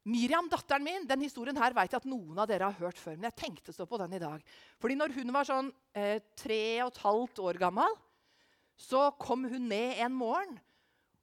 Miriam, 0.06 0.46
datteren 0.46 0.84
min, 0.86 1.06
den 1.08 1.24
historien 1.24 1.56
her 1.58 1.74
vet 1.74 1.90
jeg 1.90 1.98
at 1.98 2.06
noen 2.06 2.36
av 2.38 2.46
dere 2.46 2.68
har 2.68 2.78
hørt 2.78 2.98
før. 3.00 3.16
Men 3.16 3.26
jeg 3.30 3.38
tenkte 3.40 3.74
så 3.74 3.88
på 3.90 3.98
den 3.98 4.14
i 4.14 4.22
dag. 4.22 4.42
Fordi 4.78 4.94
når 4.98 5.14
hun 5.16 5.32
var 5.34 5.48
sånn 5.48 5.70
eh, 5.98 6.20
tre 6.38 6.60
og 6.84 6.92
et 6.92 7.00
halvt 7.02 7.42
år 7.42 7.58
gammel, 7.58 7.96
så 8.78 9.08
kom 9.18 9.48
hun 9.50 9.66
ned 9.72 9.98
en 10.04 10.14
morgen, 10.14 10.58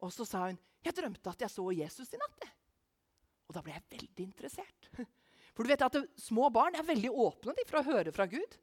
og 0.04 0.12
så 0.12 0.26
sa 0.28 0.48
hun 0.50 0.60
'Jeg 0.84 0.98
drømte 0.98 1.30
at 1.32 1.42
jeg 1.46 1.52
så 1.54 1.64
Jesus 1.72 2.12
i 2.12 2.20
natt.' 2.20 2.50
Og 3.48 3.56
da 3.56 3.62
ble 3.62 3.72
jeg 3.72 3.88
veldig 3.94 4.24
interessert. 4.26 4.90
For 5.56 5.64
du 5.64 5.70
vet 5.70 5.86
at 5.86 5.96
Små 6.20 6.50
barn 6.50 6.76
er 6.76 6.84
veldig 6.84 7.12
åpne 7.12 7.54
for 7.70 7.80
å 7.80 7.86
høre 7.86 8.12
fra 8.12 8.26
Gud. 8.26 8.58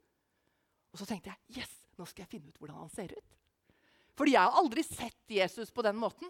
Og 0.91 0.99
så 0.99 1.07
tenkte 1.07 1.31
jeg 1.31 1.61
yes, 1.61 1.71
nå 1.97 2.05
skal 2.05 2.25
jeg 2.25 2.33
finne 2.33 2.51
ut 2.51 2.59
hvordan 2.59 2.83
han 2.83 2.91
ser 2.91 3.13
ut. 3.15 3.37
Fordi 4.13 4.35
jeg 4.35 4.43
har 4.43 4.59
aldri 4.59 4.83
sett 4.83 5.31
Jesus 5.31 5.71
på 5.71 5.81
den 5.81 5.95
måten. 5.95 6.27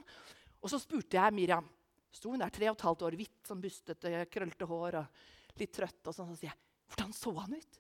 Og 0.62 0.69
så 0.69 0.77
spurte 0.79 1.17
jeg 1.17 1.33
Miriam. 1.33 1.65
Sto 2.12 2.34
hun 2.34 2.44
der 2.44 2.51
tre 2.51 2.68
og 2.70 2.75
et 2.75 2.86
halvt 2.86 3.06
år, 3.08 3.18
hvitt, 3.20 3.38
sånn 3.48 3.62
bustete, 3.63 4.12
krøllete 4.32 4.68
hår 4.68 4.98
og 5.00 5.60
litt 5.62 5.74
trøtt. 5.75 6.01
Og 6.08 6.15
sånn, 6.15 6.32
så 6.32 6.39
sier 6.39 6.51
jeg, 6.51 6.60
'Hvordan 6.91 7.13
så 7.15 7.32
han 7.39 7.53
ut?' 7.56 7.80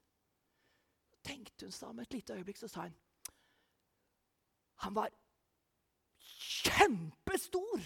tenkte 1.21 1.65
hun 1.67 1.71
seg 1.71 1.89
om 1.89 1.99
et 1.99 2.13
lite 2.13 2.33
øyeblikk, 2.33 2.57
så 2.57 2.67
sa 2.67 2.81
hun 2.87 2.95
Han 4.81 4.93
var 4.93 5.11
kjempestor! 6.17 7.81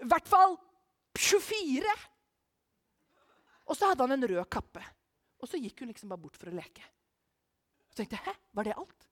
I 0.00 0.08
hvert 0.08 0.28
fall 0.28 0.58
24! 1.16 1.94
Og 3.70 3.76
så 3.76 3.88
hadde 3.88 4.02
han 4.02 4.12
en 4.12 4.28
rød 4.28 4.44
kappe. 4.50 4.82
Og 5.40 5.48
så 5.48 5.56
gikk 5.56 5.80
hun 5.80 5.88
liksom 5.88 6.10
bare 6.10 6.20
bort 6.20 6.36
for 6.36 6.50
å 6.50 6.56
leke. 6.56 6.82
Så 7.88 8.02
tenkte 8.02 8.18
jeg, 8.18 8.24
'Hæ, 8.26 8.34
var 8.52 8.64
det 8.64 8.76
alt?' 8.76 9.08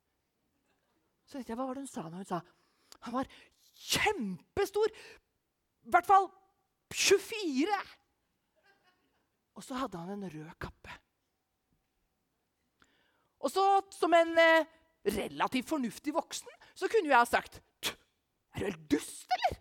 Så 1.24 1.32
tenkte 1.36 1.52
jeg, 1.52 1.56
hva 1.56 1.66
var 1.66 1.74
det 1.74 1.84
hun 1.86 1.92
sa 1.92 2.02
når 2.08 2.24
hun 2.24 2.24
sa 2.24 2.40
han 3.04 3.14
var 3.14 3.28
kjempestor? 3.74 4.88
I 5.88 5.92
hvert 5.94 6.08
fall 6.08 6.28
24! 6.92 7.78
Og 9.58 9.64
så 9.64 9.78
hadde 9.80 9.98
han 9.98 10.14
en 10.14 10.28
rød 10.30 10.50
kappe. 10.60 10.92
Og 13.42 13.50
så, 13.50 13.64
som 13.94 14.12
en 14.14 14.36
eh, 14.38 14.68
relativt 15.16 15.68
fornuftig 15.70 16.14
voksen, 16.14 16.52
så 16.74 16.90
kunne 16.90 17.10
jeg 17.10 17.18
ha 17.18 17.26
sagt 17.26 17.60
Er 17.88 18.60
du 18.60 18.64
helt 18.66 18.86
dust, 18.90 19.26
eller? 19.36 19.58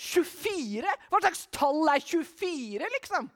24? 0.00 0.94
Hva 1.10 1.20
slags 1.22 1.44
tall 1.54 1.90
er 1.92 2.00
24, 2.02 2.88
liksom? 2.96 3.28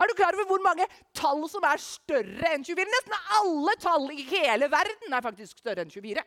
Er 0.00 0.08
du 0.08 0.16
klar 0.18 0.34
over 0.34 0.48
hvor 0.48 0.62
mange 0.64 0.86
tall 1.14 1.44
som 1.52 1.64
er 1.68 1.82
større 1.82 2.54
enn 2.54 2.64
24? 2.64 2.88
Nesten 2.90 3.18
alle 3.38 3.74
tall 3.80 4.08
i 4.14 4.24
hele 4.26 4.70
verden 4.72 5.14
er 5.14 5.24
faktisk 5.24 5.60
større 5.60 5.84
enn 5.84 5.92
24. 5.92 6.24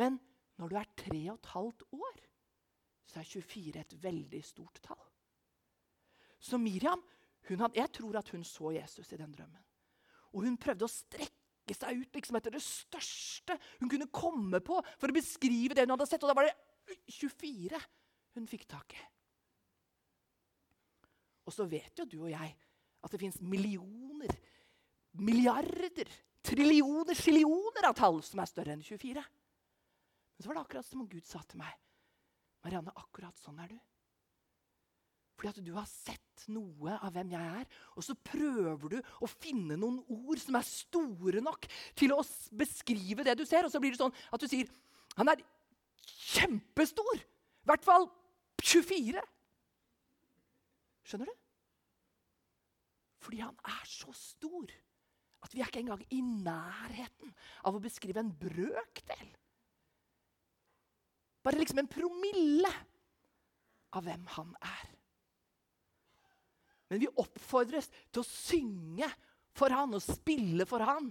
Men 0.00 0.18
når 0.60 0.72
du 0.72 0.76
er 0.80 0.90
tre 0.98 1.22
og 1.30 1.38
et 1.38 1.52
halvt 1.54 1.86
år, 1.96 2.18
så 3.12 3.20
er 3.20 3.28
24 3.28 3.80
et 3.82 3.94
veldig 4.02 4.40
stort 4.44 4.80
tall. 4.84 5.02
Så 6.42 6.58
Miriam 6.58 7.02
hadde, 7.46 7.76
jeg 7.76 7.90
tror 7.92 8.18
at 8.18 8.28
hun 8.32 8.44
så 8.46 8.72
Jesus 8.72 9.12
i 9.12 9.20
den 9.20 9.32
drømmen. 9.34 9.62
Og 10.32 10.46
hun 10.46 10.56
prøvde 10.60 10.86
å 10.86 10.90
strekke 10.90 11.76
seg 11.76 12.00
ut 12.00 12.16
liksom 12.16 12.38
etter 12.38 12.54
det 12.54 12.62
største 12.64 13.56
hun 13.80 13.90
kunne 13.92 14.10
komme 14.10 14.62
på 14.64 14.78
for 14.96 15.10
å 15.10 15.16
beskrive 15.16 15.76
det 15.76 15.84
hun 15.84 15.94
hadde 15.94 16.08
sett. 16.08 16.24
Og 16.24 16.32
da 16.32 16.38
var 16.38 16.48
det 16.48 16.96
24 17.12 17.80
hun 18.38 18.48
fikk 18.48 18.66
tak 18.70 18.96
i. 18.96 19.02
Og 21.46 21.54
så 21.54 21.66
vet 21.68 21.98
jo 21.98 22.08
du 22.08 22.18
og 22.22 22.32
jeg 22.32 22.54
at 23.02 23.12
det 23.12 23.20
fins 23.20 23.40
millioner, 23.42 24.30
milliarder, 25.18 26.10
trillioner, 26.46 27.18
skillioner 27.18 27.88
av 27.90 27.96
tall 27.98 28.20
som 28.24 28.40
er 28.42 28.50
større 28.50 28.76
enn 28.76 28.84
24. 28.86 29.22
Men 29.22 30.44
så 30.44 30.50
var 30.50 30.58
det 30.58 30.64
akkurat 30.64 30.88
som 30.88 31.02
om 31.02 31.10
Gud 31.10 31.26
sa 31.26 31.42
til 31.46 31.60
meg, 31.60 31.74
'Marianne, 32.62 32.94
akkurat 32.96 33.38
sånn 33.42 33.58
er 33.62 33.74
du.' 33.74 33.80
Fordi 35.36 35.50
at 35.50 35.64
du 35.64 35.72
har 35.74 35.88
sett 35.90 36.44
noe 36.54 36.94
av 37.02 37.10
hvem 37.16 37.32
jeg 37.32 37.54
er, 37.62 37.66
og 37.96 38.04
så 38.06 38.14
prøver 38.14 38.92
du 38.92 38.98
å 39.24 39.30
finne 39.30 39.78
noen 39.80 39.98
ord 40.06 40.38
som 40.38 40.58
er 40.58 40.68
store 40.68 41.42
nok 41.42 41.66
til 41.98 42.14
å 42.14 42.22
beskrive 42.54 43.24
det 43.26 43.34
du 43.40 43.44
ser. 43.48 43.66
Og 43.66 43.72
så 43.72 43.80
blir 43.82 43.94
det 43.94 43.98
sånn 44.02 44.14
at 44.30 44.40
du 44.40 44.46
sier 44.46 44.70
'Han 45.16 45.28
er 45.28 45.42
kjempestor'. 46.06 47.22
I 47.22 47.66
hvert 47.66 47.84
fall 47.84 48.10
24. 48.62 49.22
Skjønner 51.02 51.26
du? 51.26 51.34
Fordi 53.22 53.38
han 53.38 53.58
er 53.64 53.84
så 53.86 54.12
stor 54.12 54.70
at 55.42 55.54
vi 55.54 55.60
er 55.60 55.66
ikke 55.66 55.82
engang 55.82 56.02
i 56.10 56.20
nærheten 56.20 57.34
av 57.64 57.74
å 57.74 57.82
beskrive 57.82 58.22
en 58.22 58.32
brøkdel. 58.32 59.28
Bare 61.42 61.58
liksom 61.58 61.82
en 61.82 61.90
promille 61.90 62.70
av 63.92 64.06
hvem 64.06 64.26
han 64.36 64.52
er. 64.62 64.88
Men 66.92 67.00
vi 67.02 67.10
oppfordres 67.22 67.88
til 68.12 68.20
å 68.22 68.28
synge 68.28 69.08
for 69.56 69.72
han 69.72 69.96
og 69.96 70.04
spille 70.04 70.66
for 70.68 70.84
han 70.84 71.08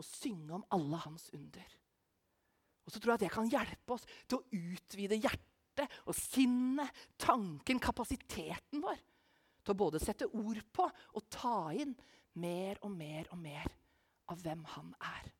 og 0.00 0.06
synge 0.06 0.56
om 0.56 0.66
alle 0.74 1.00
hans 1.04 1.28
under. 1.36 1.76
Og 2.86 2.92
så 2.92 2.98
tror 2.98 3.12
jeg 3.12 3.20
at 3.20 3.24
det 3.26 3.34
kan 3.34 3.50
hjelpe 3.52 3.94
oss 3.94 4.06
til 4.26 4.40
å 4.40 4.72
utvide 4.74 5.20
hjertet 5.20 6.00
og 6.10 6.16
sinnet, 6.18 6.90
tanken, 7.20 7.78
kapasiteten 7.82 8.82
vår. 8.82 8.98
Til 9.60 9.74
å 9.74 9.78
både 9.78 10.00
sette 10.02 10.26
ord 10.26 10.58
på 10.74 10.86
og 10.88 11.28
ta 11.30 11.70
inn 11.76 11.92
mer 12.40 12.80
og 12.82 12.90
mer 12.94 13.28
og 13.30 13.38
mer 13.42 13.70
av 14.30 14.42
hvem 14.42 14.64
han 14.74 14.90
er. 14.98 15.30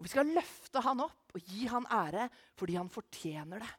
Og 0.00 0.06
Vi 0.06 0.14
skal 0.14 0.32
løfte 0.32 0.80
han 0.80 1.02
opp 1.04 1.36
og 1.36 1.44
gi 1.44 1.66
han 1.68 1.84
ære 1.92 2.30
fordi 2.56 2.78
han 2.78 2.88
fortjener 2.88 3.60
det. 3.60 3.70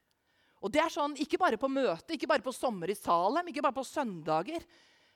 Og 0.62 0.70
det 0.70 0.84
er 0.84 0.94
sånn 0.94 1.18
ikke 1.18 1.40
bare 1.42 1.58
på 1.58 1.70
møte, 1.72 2.13
ikke 2.13 2.30
bare 2.30 2.46
på 2.46 2.54
sommer 2.54 2.92
i 2.94 2.98
Salem, 2.98 3.50
ikke 3.50 3.63
bare 3.66 3.80
på 3.80 3.86
søndager, 3.88 4.62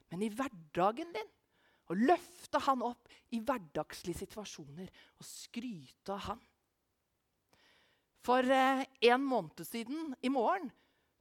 men 0.09 0.23
i 0.25 0.31
hverdagen 0.33 1.11
din. 1.13 1.29
Og 1.93 2.01
løfte 2.01 2.57
han 2.65 2.81
opp 2.81 3.11
i 3.37 3.43
hverdagslige 3.45 4.23
situasjoner 4.23 4.89
og 4.89 5.27
skryte 5.27 6.15
av 6.15 6.23
han. 6.31 6.41
For 8.25 8.41
eh, 8.41 8.81
en 9.05 9.21
måned 9.21 9.61
siden 9.69 10.15
i 10.25 10.31
morgen 10.33 10.71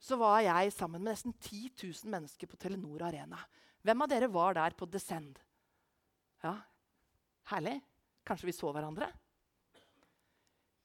så 0.01 0.17
var 0.17 0.39
jeg 0.41 0.73
sammen 0.73 1.03
med 1.03 1.11
nesten 1.11 1.35
10 1.37 1.75
000 1.83 2.09
mennesker 2.15 2.49
på 2.49 2.57
Telenor 2.57 3.05
Arena. 3.05 3.37
Hvem 3.85 4.01
av 4.01 4.09
dere 4.09 4.31
var 4.33 4.57
der 4.57 4.73
på 4.73 4.89
Descend? 4.89 5.37
Ja, 6.41 6.57
Herlig. 7.51 7.77
Kanskje 8.25 8.49
vi 8.49 8.55
så 8.57 8.71
hverandre? 8.73 9.11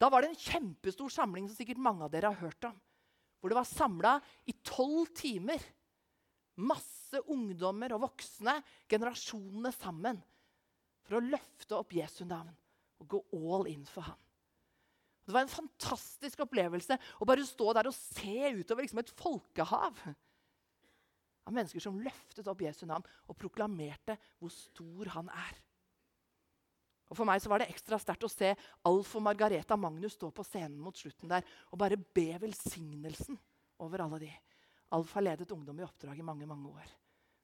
Da 0.00 0.08
var 0.08 0.24
det 0.24 0.32
en 0.32 0.40
kjempestor 0.40 1.12
samling 1.12 1.48
som 1.48 1.58
sikkert 1.58 1.82
mange 1.82 2.06
av 2.06 2.12
dere 2.12 2.30
har 2.32 2.40
hørt 2.40 2.64
om. 2.70 2.76
Hvor 3.40 3.52
det 3.52 3.58
var 3.58 3.68
samla 3.68 4.14
i 4.48 4.54
tolv 4.64 5.10
timer. 5.16 5.60
Masse 6.60 7.20
ungdommer 7.32 7.92
og 7.96 8.06
voksne, 8.06 8.58
generasjonene 8.88 9.72
sammen. 9.76 10.20
For 11.04 11.18
å 11.18 11.24
løfte 11.24 11.76
opp 11.76 11.92
Jesu 11.96 12.24
navn 12.28 12.52
og 13.00 13.08
gå 13.12 13.20
all 13.36 13.68
in 13.70 13.84
for 13.88 14.08
ham. 14.08 14.18
Det 15.24 15.34
var 15.36 15.44
en 15.44 15.52
fantastisk 15.52 16.40
opplevelse 16.42 16.96
å 17.20 17.26
bare 17.28 17.44
stå 17.46 17.72
der 17.76 17.88
og 17.90 17.96
se 17.96 18.50
utover 18.56 18.82
liksom 18.82 19.00
et 19.02 19.12
folkehav 19.14 20.00
av 21.46 21.54
mennesker 21.54 21.82
som 21.82 22.00
løftet 22.02 22.48
opp 22.50 22.64
Jesu 22.64 22.86
navn 22.88 23.06
og 23.28 23.38
proklamerte 23.38 24.16
hvor 24.40 24.52
stor 24.54 25.12
han 25.14 25.30
er. 25.32 25.60
Og 27.10 27.18
For 27.18 27.26
meg 27.26 27.42
så 27.42 27.50
var 27.50 27.62
det 27.62 27.70
ekstra 27.72 27.98
sterkt 27.98 28.24
å 28.26 28.30
se 28.30 28.52
Alf 28.86 29.16
og 29.18 29.24
Margareta 29.26 29.76
Magnus 29.78 30.14
stå 30.14 30.30
på 30.34 30.46
scenen 30.46 30.78
mot 30.78 30.96
slutten 30.96 31.30
der 31.32 31.46
og 31.72 31.80
bare 31.82 31.98
be 31.98 32.28
velsignelsen 32.38 33.38
over 33.82 34.04
alle 34.04 34.20
de. 34.22 34.30
Alf 34.94 35.16
har 35.16 35.26
ledet 35.26 35.50
ungdom 35.54 35.80
i 35.80 35.86
oppdrag 35.86 36.18
i 36.18 36.26
mange 36.26 36.46
mange 36.46 36.70
år. 36.70 36.92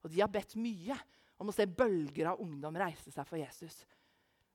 Og 0.07 0.13
de 0.13 0.23
har 0.23 0.31
bedt 0.31 0.55
mye 0.61 0.95
om 1.43 1.51
å 1.51 1.55
se 1.55 1.67
bølger 1.67 2.31
av 2.31 2.41
ungdom 2.43 2.79
reise 2.79 3.11
seg 3.11 3.27
for 3.27 3.41
Jesus. 3.41 3.83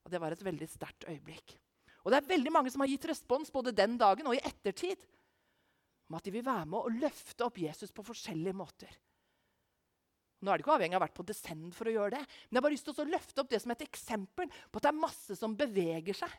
Og 0.05 0.11
Det 0.11 0.21
var 0.21 0.33
et 0.33 0.47
veldig 0.47 0.67
sterkt 0.71 1.05
øyeblikk. 1.11 1.57
Og 2.01 2.11
det 2.11 2.21
er 2.21 2.31
veldig 2.31 2.51
mange 2.55 2.71
som 2.73 2.81
har 2.81 2.89
gitt 2.89 3.11
respons 3.11 3.51
både 3.53 3.75
den 3.75 3.97
dagen 3.99 4.31
og 4.31 4.37
i 4.37 4.41
ettertid 4.47 5.03
om 6.09 6.17
at 6.17 6.25
de 6.25 6.33
vil 6.33 6.45
være 6.45 6.65
med 6.71 6.79
å 6.79 6.93
løfte 7.03 7.45
opp 7.45 7.59
Jesus 7.61 7.93
på 7.95 8.03
forskjellige 8.03 8.57
måter. 8.57 8.91
Nå 10.41 10.49
er 10.49 10.57
det 10.57 10.65
ikke 10.65 10.73
avhengig 10.73 10.97
av 10.97 10.99
å 10.99 11.03
ha 11.03 11.05
vært 11.05 11.17
på 11.19 11.25
Descend 11.29 11.73
for 11.77 11.89
å 11.89 11.93
gjøre 11.93 12.15
det. 12.15 12.21
Men 12.25 12.57
jeg 12.57 12.59
har 12.59 12.65
bare 12.65 12.75
lyst 12.75 12.87
til 12.87 13.01
å 13.03 13.11
løfte 13.13 13.43
opp 13.43 13.49
det 13.51 13.59
som 13.61 13.73
et 13.75 13.83
eksempel 13.85 14.49
på 14.49 14.79
at 14.79 14.87
det 14.87 14.89
er 14.89 15.01
masse 15.01 15.37
som 15.37 15.57
beveger 15.57 16.17
seg. 16.17 16.37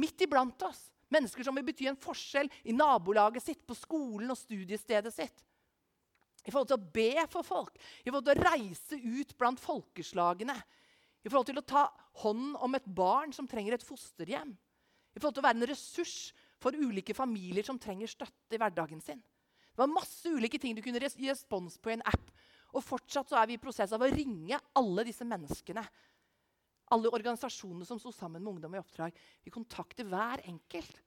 Midt 0.00 0.26
iblant 0.26 0.66
oss. 0.68 0.82
Mennesker 1.10 1.46
som 1.46 1.56
vil 1.58 1.66
bety 1.66 1.88
en 1.90 1.98
forskjell 1.98 2.50
i 2.70 2.74
nabolaget 2.76 3.42
sitt, 3.42 3.62
på 3.66 3.74
skolen 3.74 4.30
og 4.30 4.38
studiestedet 4.38 5.10
sitt. 5.14 5.40
I 6.46 6.52
forhold 6.52 6.70
til 6.70 6.78
å 6.78 6.92
be 6.94 7.24
for 7.32 7.44
folk, 7.44 7.74
i 8.04 8.08
forhold 8.08 8.28
til 8.28 8.38
å 8.38 8.44
reise 8.46 9.00
ut 9.00 9.34
blant 9.40 9.60
folkeslagene. 9.60 10.54
I 11.20 11.28
forhold 11.28 11.50
til 11.50 11.60
å 11.60 11.66
ta 11.66 11.88
hånd 12.22 12.54
om 12.62 12.76
et 12.78 12.86
barn 12.86 13.34
som 13.36 13.48
trenger 13.48 13.76
et 13.76 13.84
fosterhjem. 13.84 14.54
I 14.54 15.18
forhold 15.18 15.36
til 15.36 15.42
å 15.42 15.48
være 15.48 15.58
en 15.58 15.68
ressurs 15.72 16.14
for 16.62 16.76
ulike 16.76 17.16
familier 17.16 17.66
som 17.66 17.80
trenger 17.80 18.12
støtte 18.12 18.56
i 18.56 18.60
hverdagen 18.60 19.02
sin. 19.02 19.20
Det 19.20 19.82
var 19.82 19.90
masse 19.90 20.30
ulike 20.30 20.60
ting 20.60 20.76
du 20.76 20.82
kunne 20.84 21.00
gi 21.00 21.28
respons 21.28 21.78
på 21.80 21.92
i 21.92 21.98
en 21.98 22.06
app 22.06 22.30
og 22.70 22.84
fortsatt 22.84 23.30
så 23.30 23.38
er 23.40 23.50
vi 23.50 23.56
i 23.58 23.62
prosess 23.62 23.92
av 23.96 24.02
å 24.04 24.10
ringe 24.10 24.58
alle 24.78 25.04
disse 25.06 25.26
menneskene. 25.26 25.82
Alle 26.94 27.12
organisasjonene 27.14 27.86
som 27.86 28.00
sto 28.02 28.12
sammen 28.14 28.42
med 28.42 28.54
Ungdom 28.54 28.74
i 28.74 28.80
oppdrag. 28.80 29.14
Vi 29.44 29.52
kontakter 29.54 30.08
hver 30.08 30.42
enkelt. 30.50 31.00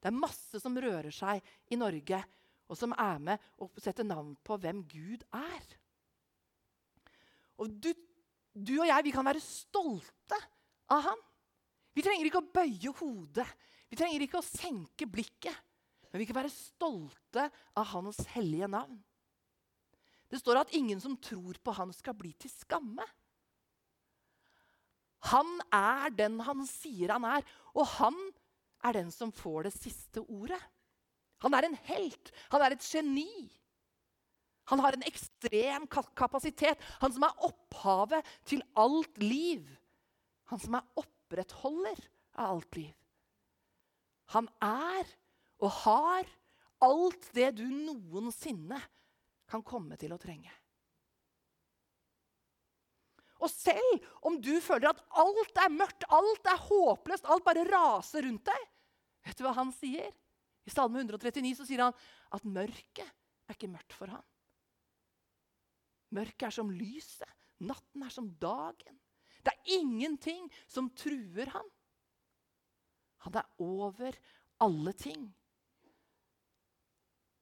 Det 0.00 0.08
er 0.08 0.16
masse 0.16 0.60
som 0.62 0.78
rører 0.80 1.12
seg 1.12 1.42
i 1.70 1.78
Norge, 1.78 2.22
og 2.70 2.78
som 2.78 2.94
er 2.96 3.18
med 3.22 3.50
og 3.60 3.78
setter 3.82 4.06
navn 4.06 4.32
på 4.46 4.56
hvem 4.62 4.84
Gud 4.88 5.26
er. 5.36 5.74
Og 7.60 7.74
du, 7.82 7.90
du 8.54 8.76
og 8.78 8.88
jeg 8.88 9.06
vi 9.06 9.12
kan 9.14 9.26
være 9.26 9.42
stolte 9.44 10.38
av 10.90 11.04
ham. 11.10 11.26
Vi 11.94 12.04
trenger 12.06 12.30
ikke 12.30 12.40
å 12.40 12.52
bøye 12.54 12.94
hodet. 13.02 13.46
Vi 13.90 13.98
trenger 13.98 14.24
ikke 14.24 14.40
å 14.40 14.46
senke 14.46 15.08
blikket. 15.10 15.56
Men 16.10 16.22
vi 16.22 16.26
kan 16.26 16.40
være 16.40 16.52
stolte 16.52 17.46
av 17.78 17.90
hans 17.92 18.22
hellige 18.32 18.70
navn. 18.70 18.98
Det 20.30 20.38
står 20.38 20.62
at 20.62 20.74
ingen 20.78 21.00
som 21.02 21.16
tror 21.18 21.58
på 21.62 21.74
han 21.74 21.92
skal 21.94 22.14
bli 22.18 22.30
til 22.38 22.52
skamme. 22.52 23.06
Han 25.30 25.58
er 25.74 26.12
den 26.16 26.38
han 26.46 26.62
sier 26.68 27.12
han 27.12 27.26
er, 27.28 27.46
og 27.74 27.88
han 27.98 28.16
er 28.86 28.96
den 28.96 29.10
som 29.12 29.32
får 29.34 29.68
det 29.68 29.74
siste 29.76 30.22
ordet. 30.22 30.60
Han 31.44 31.56
er 31.56 31.66
en 31.66 31.76
helt. 31.88 32.30
Han 32.52 32.62
er 32.64 32.76
et 32.76 32.86
geni. 32.86 33.48
Han 34.70 34.80
har 34.84 34.94
en 34.94 35.04
ekstrem 35.08 35.86
kapasitet. 36.16 36.80
Han 37.02 37.12
som 37.12 37.26
er 37.26 37.44
opphavet 37.48 38.26
til 38.48 38.62
alt 38.78 39.18
liv. 39.22 39.64
Han 40.52 40.60
som 40.62 40.76
er 40.78 41.00
opprettholder 41.00 42.00
av 42.36 42.56
alt 42.56 42.78
liv. 42.78 42.94
Han 44.36 44.46
er 44.62 45.08
og 45.60 45.72
har 45.82 46.28
alt 46.86 47.28
det 47.36 47.50
du 47.58 47.66
noensinne 47.66 48.78
kan 49.50 49.64
komme 49.66 49.98
til 50.00 50.14
å 50.14 50.20
trenge. 50.20 50.52
Og 53.40 53.48
selv 53.48 54.08
om 54.28 54.36
du 54.42 54.52
føler 54.62 54.90
at 54.90 55.00
alt 55.22 55.62
er 55.62 55.72
mørkt, 55.72 56.04
alt 56.12 56.50
er 56.50 56.60
håpløst, 56.66 57.28
alt 57.28 57.46
bare 57.46 57.64
raser 57.68 58.26
rundt 58.26 58.46
deg 58.50 58.68
Vet 59.20 59.36
du 59.36 59.44
hva 59.44 59.52
han 59.52 59.68
sier? 59.76 60.08
I 60.64 60.72
Salme 60.72 61.02
139 61.02 61.58
så 61.58 61.66
sier 61.68 61.82
han 61.84 61.96
at 62.32 62.46
mørket 62.48 63.04
er 63.04 63.56
ikke 63.56 63.68
mørkt 63.68 63.92
for 63.92 64.08
han. 64.08 64.22
Mørket 66.16 66.46
er 66.48 66.54
som 66.56 66.70
lyset. 66.72 67.28
Natten 67.60 68.06
er 68.06 68.12
som 68.14 68.30
dagen. 68.40 68.96
Det 69.44 69.52
er 69.52 69.76
ingenting 69.76 70.48
som 70.64 70.88
truer 70.96 71.52
han. 71.52 71.68
Han 73.26 73.36
er 73.36 73.50
over 73.60 74.16
alle 74.64 74.96
ting. 74.96 75.28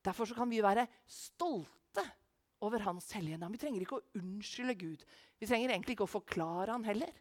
Derfor 0.02 0.34
kan 0.34 0.50
vi 0.50 0.62
være 0.64 0.88
stolte 1.06 1.77
stolte 1.98 2.16
over 2.61 2.82
Hans 2.82 3.12
hellige 3.12 3.38
navn. 3.38 3.54
Vi 3.54 3.61
trenger 3.62 3.84
ikke 3.84 3.98
å 4.00 4.18
unnskylde 4.18 4.74
Gud. 4.78 5.04
Vi 5.38 5.46
trenger 5.46 5.70
egentlig 5.70 5.94
ikke 5.94 6.08
å 6.08 6.11
forklare 6.11 6.74
han 6.74 6.87
heller. 6.87 7.12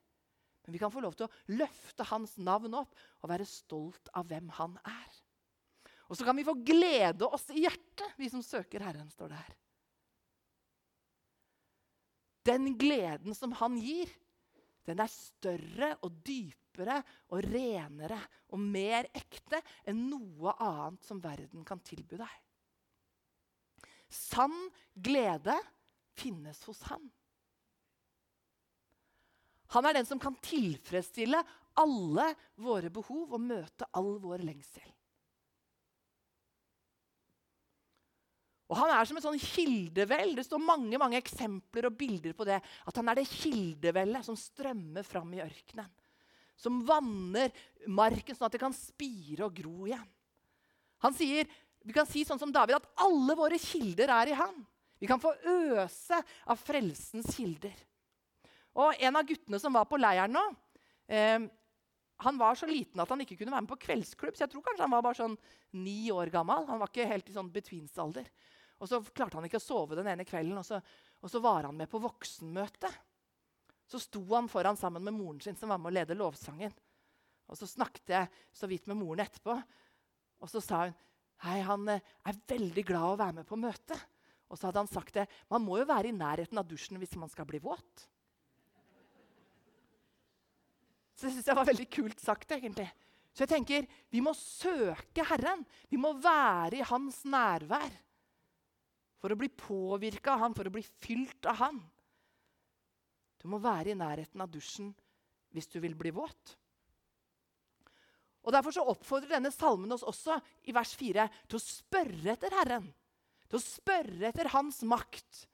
Men 0.65 0.73
vi 0.73 0.81
kan 0.81 0.91
få 0.91 1.03
lov 1.03 1.15
til 1.15 1.27
å 1.27 1.55
løfte 1.59 2.03
hans 2.09 2.33
navn 2.41 2.73
opp 2.75 2.95
og 3.21 3.29
være 3.31 3.45
stolt 3.47 4.09
av 4.17 4.27
hvem 4.27 4.49
han 4.57 4.75
er. 4.83 5.19
Og 6.09 6.17
så 6.17 6.25
kan 6.27 6.35
vi 6.35 6.45
få 6.47 6.55
glede 6.65 7.27
oss 7.27 7.49
i 7.53 7.63
hjertet, 7.63 8.15
vi 8.17 8.29
som 8.31 8.43
søker 8.43 8.83
Herren, 8.83 9.11
står 9.11 9.31
det 9.31 9.39
her. 9.39 9.55
Den 12.47 12.71
gleden 12.79 13.35
som 13.35 13.53
han 13.59 13.75
gir, 13.79 14.11
den 14.87 15.03
er 15.03 15.11
større 15.11 15.93
og 16.07 16.19
dypere 16.23 17.01
og 17.35 17.43
renere 17.43 18.19
og 18.55 18.61
mer 18.63 19.09
ekte 19.15 19.59
enn 19.87 20.05
noe 20.07 20.55
annet 20.63 21.03
som 21.03 21.19
verden 21.23 21.67
kan 21.67 21.83
tilby 21.83 22.19
deg. 22.19 22.35
Sann 24.09 24.55
glede 24.93 25.55
finnes 26.17 26.63
hos 26.65 26.81
ham. 26.89 27.03
Han 29.75 29.85
er 29.85 29.97
den 29.97 30.07
som 30.07 30.19
kan 30.19 30.37
tilfredsstille 30.43 31.41
alle 31.77 32.27
våre 32.63 32.89
behov 32.93 33.35
og 33.35 33.43
møte 33.43 33.87
all 33.97 34.15
vår 34.23 34.45
lengsel. 34.47 34.85
Og 38.67 38.75
Han 38.75 38.91
er 38.91 39.07
som 39.07 39.19
et 39.19 39.23
sånn 39.23 39.39
kildevell. 39.39 40.33
Det 40.35 40.43
står 40.43 40.59
mange 40.59 40.99
mange 40.99 41.19
eksempler 41.21 41.87
og 41.87 41.95
bilder 41.99 42.33
på 42.35 42.47
det. 42.47 42.57
At 42.59 42.99
han 42.99 43.07
er 43.07 43.19
det 43.19 43.29
kildevellet 43.31 44.27
som 44.27 44.35
strømmer 44.39 45.07
fram 45.07 45.31
i 45.37 45.43
ørkenen. 45.43 45.87
Som 46.59 46.81
vanner 46.87 47.53
marken 47.87 48.35
sånn 48.35 48.49
at 48.49 48.57
det 48.57 48.63
kan 48.63 48.75
spire 48.75 49.47
og 49.47 49.55
gro 49.55 49.87
igjen. 49.87 50.07
Han 51.05 51.15
sier 51.15 51.47
vi 51.87 51.95
kan 51.95 52.07
si 52.09 52.25
sånn 52.27 52.39
som 52.41 52.51
David 52.51 52.81
at 52.81 52.89
alle 52.99 53.35
våre 53.39 53.57
kilder 53.61 54.11
er 54.11 54.33
i 54.33 54.35
han. 54.35 54.57
Vi 54.99 55.07
kan 55.07 55.21
få 55.21 55.31
øse 55.47 56.19
av 56.43 56.59
frelsens 56.59 57.29
kilder. 57.37 57.75
Og 58.77 58.99
En 58.99 59.15
av 59.15 59.25
guttene 59.25 59.59
som 59.61 59.73
var 59.73 59.87
på 59.89 59.99
leiren 59.99 60.35
nå, 60.35 60.43
eh, 61.07 61.47
han 62.17 62.37
var 62.37 62.57
så 62.57 62.67
liten 62.67 62.99
at 62.99 63.09
han 63.09 63.21
ikke 63.21 63.37
kunne 63.37 63.53
være 63.53 63.63
med 63.63 63.71
på 63.71 63.79
kveldsklubb. 63.85 64.35
Så 64.35 64.43
jeg 64.43 64.51
tror 64.51 64.65
kanskje 64.65 64.83
han 64.83 64.93
var 64.93 65.05
bare 65.05 65.19
sånn 65.19 65.37
ni 65.77 66.09
år 66.11 66.31
gammel. 66.33 66.65
Han 66.67 66.81
var 66.81 66.91
ikke 66.91 67.07
helt 67.07 67.29
i 67.29 67.35
sånn 67.35 67.53
betvinsalder. 67.53 68.27
Og 68.81 68.89
så 68.89 68.99
klarte 69.07 69.37
han 69.37 69.47
ikke 69.47 69.61
å 69.61 69.63
sove 69.63 69.97
den 69.97 70.09
ene 70.09 70.25
kvelden, 70.27 70.57
og 70.59 70.65
så, 70.65 70.81
og 71.21 71.31
så 71.31 71.41
var 71.41 71.69
han 71.69 71.77
med 71.77 71.89
på 71.89 72.01
voksenmøte. 72.01 72.91
så 73.87 73.99
sto 74.03 74.19
han 74.33 74.49
foran 74.51 74.75
sammen 74.75 75.03
med 75.03 75.15
moren 75.15 75.39
sin, 75.39 75.55
som 75.55 75.69
var 75.69 75.77
med 75.79 75.93
å 75.93 75.95
lede 75.95 76.17
lovsangen. 76.17 76.73
Og 77.47 77.55
Så 77.57 77.67
snakket 77.67 78.09
jeg 78.09 78.27
så 78.51 78.67
vidt 78.67 78.87
med 78.87 78.97
moren 78.97 79.23
etterpå, 79.23 79.55
og 80.41 80.49
så 80.51 80.59
sa 80.61 80.83
hun 80.83 80.97
Hei, 81.45 81.59
han 81.65 81.87
eh, 81.93 82.05
er 82.25 82.37
veldig 82.49 82.83
glad 82.87 83.13
å 83.13 83.17
være 83.19 83.39
med 83.39 83.47
på 83.49 83.59
møtet. 83.59 83.99
Og 84.47 84.57
så 84.57 84.69
hadde 84.69 84.81
han 84.81 84.89
sagt 84.89 85.17
det. 85.17 85.25
Man 85.51 85.65
må 85.65 85.79
jo 85.81 85.89
være 85.89 86.09
i 86.09 86.15
nærheten 86.15 86.59
av 86.59 86.67
dusjen 86.67 86.99
hvis 87.01 87.17
man 87.19 87.31
skal 87.31 87.47
bli 87.49 87.59
våt. 87.61 88.07
Så 91.17 91.27
det 91.27 91.33
syns 91.33 91.49
jeg 91.49 91.57
var 91.57 91.67
veldig 91.67 91.87
kult 91.91 92.21
sagt, 92.21 92.51
egentlig. 92.53 92.87
Så 93.33 93.43
jeg 93.43 93.51
tenker, 93.51 93.87
vi 94.13 94.21
må 94.23 94.33
søke 94.37 95.25
Herren. 95.29 95.63
Vi 95.89 95.97
må 96.01 96.13
være 96.21 96.79
i 96.79 96.85
hans 96.85 97.23
nærvær. 97.29 97.89
For 99.17 99.33
å 99.33 99.37
bli 99.39 99.49
påvirka 99.49 100.35
av 100.35 100.45
han, 100.45 100.55
for 100.57 100.69
å 100.69 100.73
bli 100.73 100.85
fylt 100.85 101.49
av 101.49 101.59
han. 101.63 101.81
Du 103.41 103.49
må 103.49 103.59
være 103.61 103.93
i 103.93 103.97
nærheten 103.97 104.41
av 104.41 104.49
dusjen 104.53 104.93
hvis 105.53 105.69
du 105.73 105.79
vil 105.81 105.97
bli 105.97 106.13
våt. 106.13 106.53
Og 108.45 108.53
Derfor 108.55 108.75
så 108.75 108.85
oppfordrer 108.87 109.37
denne 109.37 109.51
salmen 109.51 109.91
oss 109.91 110.05
også 110.07 110.37
i 110.69 110.75
vers 110.75 110.93
4 110.95 111.27
til 111.49 111.59
å 111.59 111.63
spørre 111.63 112.33
etter 112.35 112.53
Herren. 112.55 112.87
Til 113.47 113.59
å 113.59 113.63
spørre 113.63 114.29
etter 114.29 114.51
Hans 114.53 114.81
makt 114.87 115.45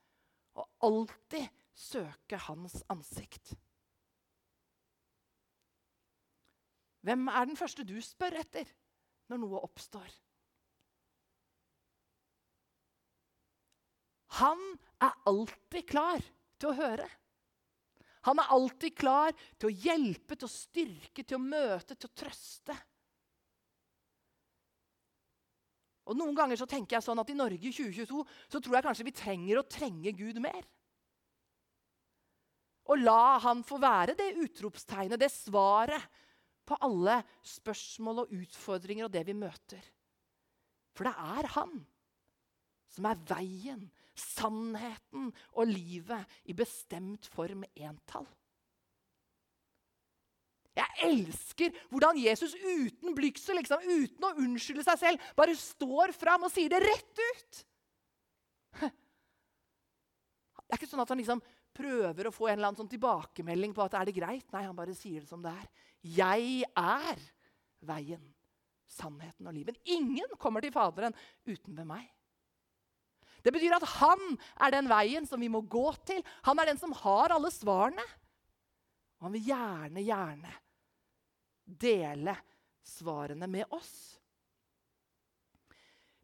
og 0.58 0.68
alltid 0.86 1.48
søke 1.74 2.38
Hans 2.48 2.82
ansikt. 2.94 3.56
Hvem 7.04 7.26
er 7.28 7.50
den 7.50 7.60
første 7.60 7.84
du 7.84 7.98
spør 8.04 8.38
etter 8.40 8.70
når 9.32 9.42
noe 9.42 9.64
oppstår? 9.66 10.14
Han 14.40 14.62
er 15.04 15.18
alltid 15.30 15.86
klar 15.90 16.24
til 16.62 16.72
å 16.72 16.78
høre. 16.78 17.10
Han 18.28 18.40
er 18.40 18.52
alltid 18.56 18.96
klar 18.96 19.36
til 19.60 19.70
å 19.70 19.76
hjelpe, 19.84 20.38
til 20.38 20.48
å 20.48 20.52
styrke, 20.52 21.24
til 21.24 21.38
å 21.38 21.44
møte, 21.44 21.96
til 21.96 22.08
å 22.08 22.16
trøste. 22.16 22.76
Og 26.08 26.18
Noen 26.20 26.36
ganger 26.36 26.60
så 26.60 26.68
tenker 26.68 26.98
jeg 26.98 27.06
sånn 27.06 27.20
at 27.22 27.32
i 27.32 27.38
Norge 27.38 27.68
i 27.68 27.72
2022 27.72 28.24
så 28.52 28.60
tror 28.60 28.78
jeg 28.78 28.86
kanskje 28.88 29.08
vi 29.08 29.16
trenger 29.16 29.60
å 29.60 29.68
trenge 29.68 30.16
Gud 30.16 30.40
mer. 30.44 30.64
Og 32.92 33.00
la 33.00 33.40
han 33.44 33.64
få 33.64 33.80
være 33.80 34.16
det 34.20 34.34
utropstegnet, 34.44 35.20
det 35.20 35.32
svaret 35.32 36.04
på 36.68 36.76
alle 36.84 37.22
spørsmål 37.48 38.24
og 38.24 38.36
utfordringer 38.36 39.08
og 39.08 39.14
det 39.14 39.24
vi 39.28 39.36
møter. 39.36 39.84
For 40.96 41.08
det 41.08 41.14
er 41.16 41.50
han 41.56 41.80
som 42.94 43.08
er 43.10 43.22
veien, 43.28 43.88
sannheten 44.18 45.32
og 45.54 45.68
livet 45.70 46.40
i 46.50 46.56
bestemt 46.58 47.28
form 47.34 47.66
entall. 47.74 48.28
Jeg 50.74 51.06
elsker 51.06 51.76
hvordan 51.92 52.18
Jesus 52.18 52.56
uten 52.58 53.14
blygsel, 53.14 53.60
liksom, 53.60 53.84
uten 53.86 54.26
å 54.26 54.34
unnskylde 54.42 54.86
seg 54.86 55.02
selv, 55.02 55.28
bare 55.38 55.54
står 55.58 56.16
fram 56.18 56.48
og 56.48 56.54
sier 56.54 56.72
det 56.74 56.82
rett 56.82 57.22
ut. 57.22 57.60
Det 60.64 60.74
er 60.74 60.80
ikke 60.80 60.90
sånn 60.90 61.04
at 61.04 61.12
han 61.14 61.20
liksom 61.22 61.44
prøver 61.78 62.26
å 62.26 62.34
få 62.34 62.48
en 62.48 62.56
eller 62.56 62.72
annen 62.72 62.80
sånn 62.80 62.90
tilbakemelding 62.90 63.76
på 63.78 63.84
at 63.86 64.00
er 64.00 64.10
det 64.10 64.16
greit. 64.18 64.48
Nei, 64.54 64.64
han 64.66 64.78
bare 64.78 64.96
sier 64.98 65.22
det 65.22 65.30
som 65.30 65.44
det 65.44 65.52
er. 65.54 65.68
Jeg 66.16 66.66
er 66.66 67.22
veien, 67.86 68.24
sannheten 68.90 69.50
og 69.50 69.54
livet. 69.54 69.78
Ingen 69.94 70.34
kommer 70.42 70.66
til 70.66 70.74
Faderen 70.74 71.14
uten 71.46 71.78
ved 71.78 71.86
meg. 71.90 72.10
Det 73.44 73.52
betyr 73.52 73.76
at 73.76 73.86
han 74.00 74.22
er 74.64 74.72
den 74.72 74.88
veien 74.92 75.28
som 75.28 75.42
vi 75.44 75.52
må 75.52 75.62
gå 75.68 75.90
til. 76.08 76.24
Han 76.48 76.60
er 76.60 76.72
den 76.72 76.80
som 76.80 76.96
har 77.04 77.36
alle 77.36 77.52
svarene. 77.52 78.06
Og 79.20 79.28
han 79.28 79.36
vil 79.36 79.50
gjerne, 79.52 80.04
gjerne 80.04 80.54
dele 81.64 82.36
svarene 82.84 83.48
med 83.48 83.68
oss. 83.76 83.94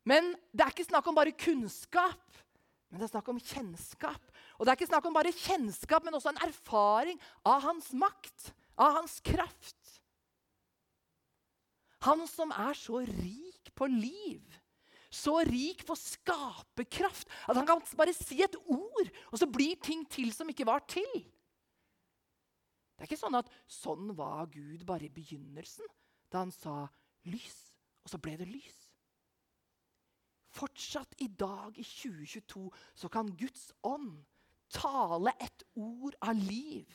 Men 0.08 0.32
det 0.52 0.64
er 0.64 0.74
ikke 0.74 0.88
snakk 0.88 1.08
om 1.12 1.18
bare 1.18 1.36
kunnskap, 1.36 2.40
men 2.90 3.00
det 3.00 3.06
er 3.06 3.14
snakk 3.14 3.30
om 3.30 3.40
kjennskap. 3.40 4.32
Og 4.58 4.66
det 4.66 4.72
er 4.72 4.80
ikke 4.80 4.90
snakk 4.90 5.08
om 5.08 5.16
bare 5.16 5.36
kjennskap, 5.36 6.04
men 6.04 6.16
også 6.18 6.34
en 6.34 6.42
erfaring 6.48 7.20
av 7.48 7.62
hans 7.68 7.92
makt, 7.94 8.50
av 8.80 8.98
hans 8.98 9.20
kraft. 9.24 10.00
Han 12.08 12.24
som 12.32 12.52
er 12.56 12.76
så 12.80 13.04
rik 13.04 13.72
på 13.76 13.88
liv 13.92 14.59
så 15.10 15.40
rik 15.48 15.82
på 15.88 15.98
skaperkraft 15.98 17.30
at 17.50 17.58
han 17.58 17.68
kan 17.68 17.82
bare 17.98 18.14
si 18.14 18.42
et 18.46 18.56
ord, 18.70 19.10
og 19.34 19.42
så 19.42 19.50
blir 19.50 19.80
ting 19.82 20.06
til 20.10 20.32
som 20.36 20.50
ikke 20.50 20.68
var 20.70 20.86
til. 20.90 21.10
Det 23.00 23.06
er 23.06 23.10
ikke 23.10 23.22
sånn 23.22 23.40
at 23.40 23.50
sånn 23.72 24.12
var 24.18 24.50
Gud 24.52 24.84
bare 24.88 25.08
i 25.08 25.14
begynnelsen, 25.14 25.88
da 26.30 26.44
han 26.44 26.54
sa 26.54 26.84
lys, 27.32 27.58
og 28.04 28.12
så 28.12 28.20
ble 28.22 28.36
det 28.42 28.50
lys. 28.50 28.78
Fortsatt 30.54 31.14
i 31.24 31.30
dag, 31.30 31.78
i 31.78 31.86
2022, 31.86 32.66
så 32.98 33.10
kan 33.14 33.30
Guds 33.40 33.70
ånd 33.86 34.18
tale 34.74 35.34
et 35.42 35.64
ord 35.80 36.18
av 36.26 36.38
liv, 36.38 36.90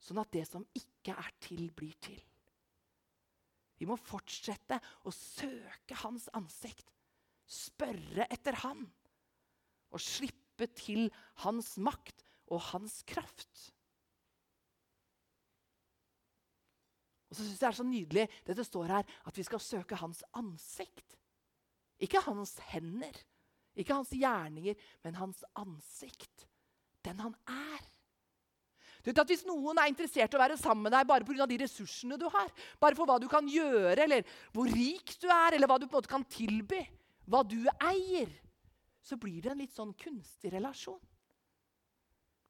sånn 0.00 0.20
at 0.22 0.30
det 0.32 0.46
som 0.48 0.64
ikke 0.76 1.16
er 1.18 1.34
til, 1.42 1.68
blir 1.76 1.96
til. 2.00 2.20
Vi 3.80 3.88
må 3.88 3.96
fortsette 3.96 4.76
å 5.08 5.12
søke 5.12 5.96
hans 6.02 6.28
ansikt 6.36 6.99
spørre 7.50 8.28
etter 8.30 8.56
Han 8.62 8.84
og 9.90 10.02
slippe 10.02 10.68
til 10.78 11.08
hans 11.42 11.74
makt 11.82 12.22
og 12.50 12.62
hans 12.70 13.00
kraft. 13.08 13.70
Og 17.30 17.36
så 17.36 17.44
synes 17.44 17.54
jeg 17.54 17.60
Det 17.60 17.68
er 17.68 17.78
så 17.78 17.86
nydelig 17.86 18.28
det 18.46 18.56
det 18.56 18.66
står 18.66 18.84
her, 18.90 19.02
at 19.26 19.36
vi 19.36 19.42
skal 19.46 19.60
søke 19.62 19.96
hans 19.96 20.22
ansikt. 20.34 21.16
Ikke 22.00 22.20
hans 22.24 22.56
hender, 22.72 23.14
ikke 23.76 23.94
hans 23.94 24.10
gjerninger, 24.10 24.74
men 25.04 25.14
hans 25.14 25.44
ansikt. 25.54 26.46
Den 27.04 27.20
han 27.20 27.34
er. 27.46 27.86
Du 29.00 29.10
vet 29.10 29.18
at 29.18 29.28
Hvis 29.28 29.46
noen 29.48 29.78
er 29.78 29.88
interessert 29.88 30.32
i 30.32 30.36
å 30.36 30.40
være 30.40 30.58
sammen 30.60 30.84
med 30.84 30.92
deg 30.92 31.06
bare 31.08 31.24
pga. 31.24 31.46
de 31.46 31.60
ressursene 31.62 32.18
du 32.18 32.28
har, 32.28 32.50
bare 32.80 32.96
for 32.96 33.06
hva 33.06 33.18
du 33.20 33.28
kan 33.28 33.46
gjøre, 33.48 34.02
eller 34.02 34.24
hvor 34.52 34.66
rik 34.68 35.16
du 35.20 35.28
er, 35.28 35.54
eller 35.54 35.66
hva 35.66 35.78
du 35.78 35.86
på 35.86 35.96
en 35.96 36.00
måte 36.02 36.10
kan 36.10 36.24
tilby, 36.24 36.82
hva 37.30 37.44
du 37.46 37.62
eier, 37.78 38.30
så 39.00 39.16
blir 39.20 39.40
det 39.44 39.52
en 39.54 39.62
litt 39.62 39.74
sånn 39.74 39.94
kunstig 39.98 40.52
relasjon. 40.52 41.00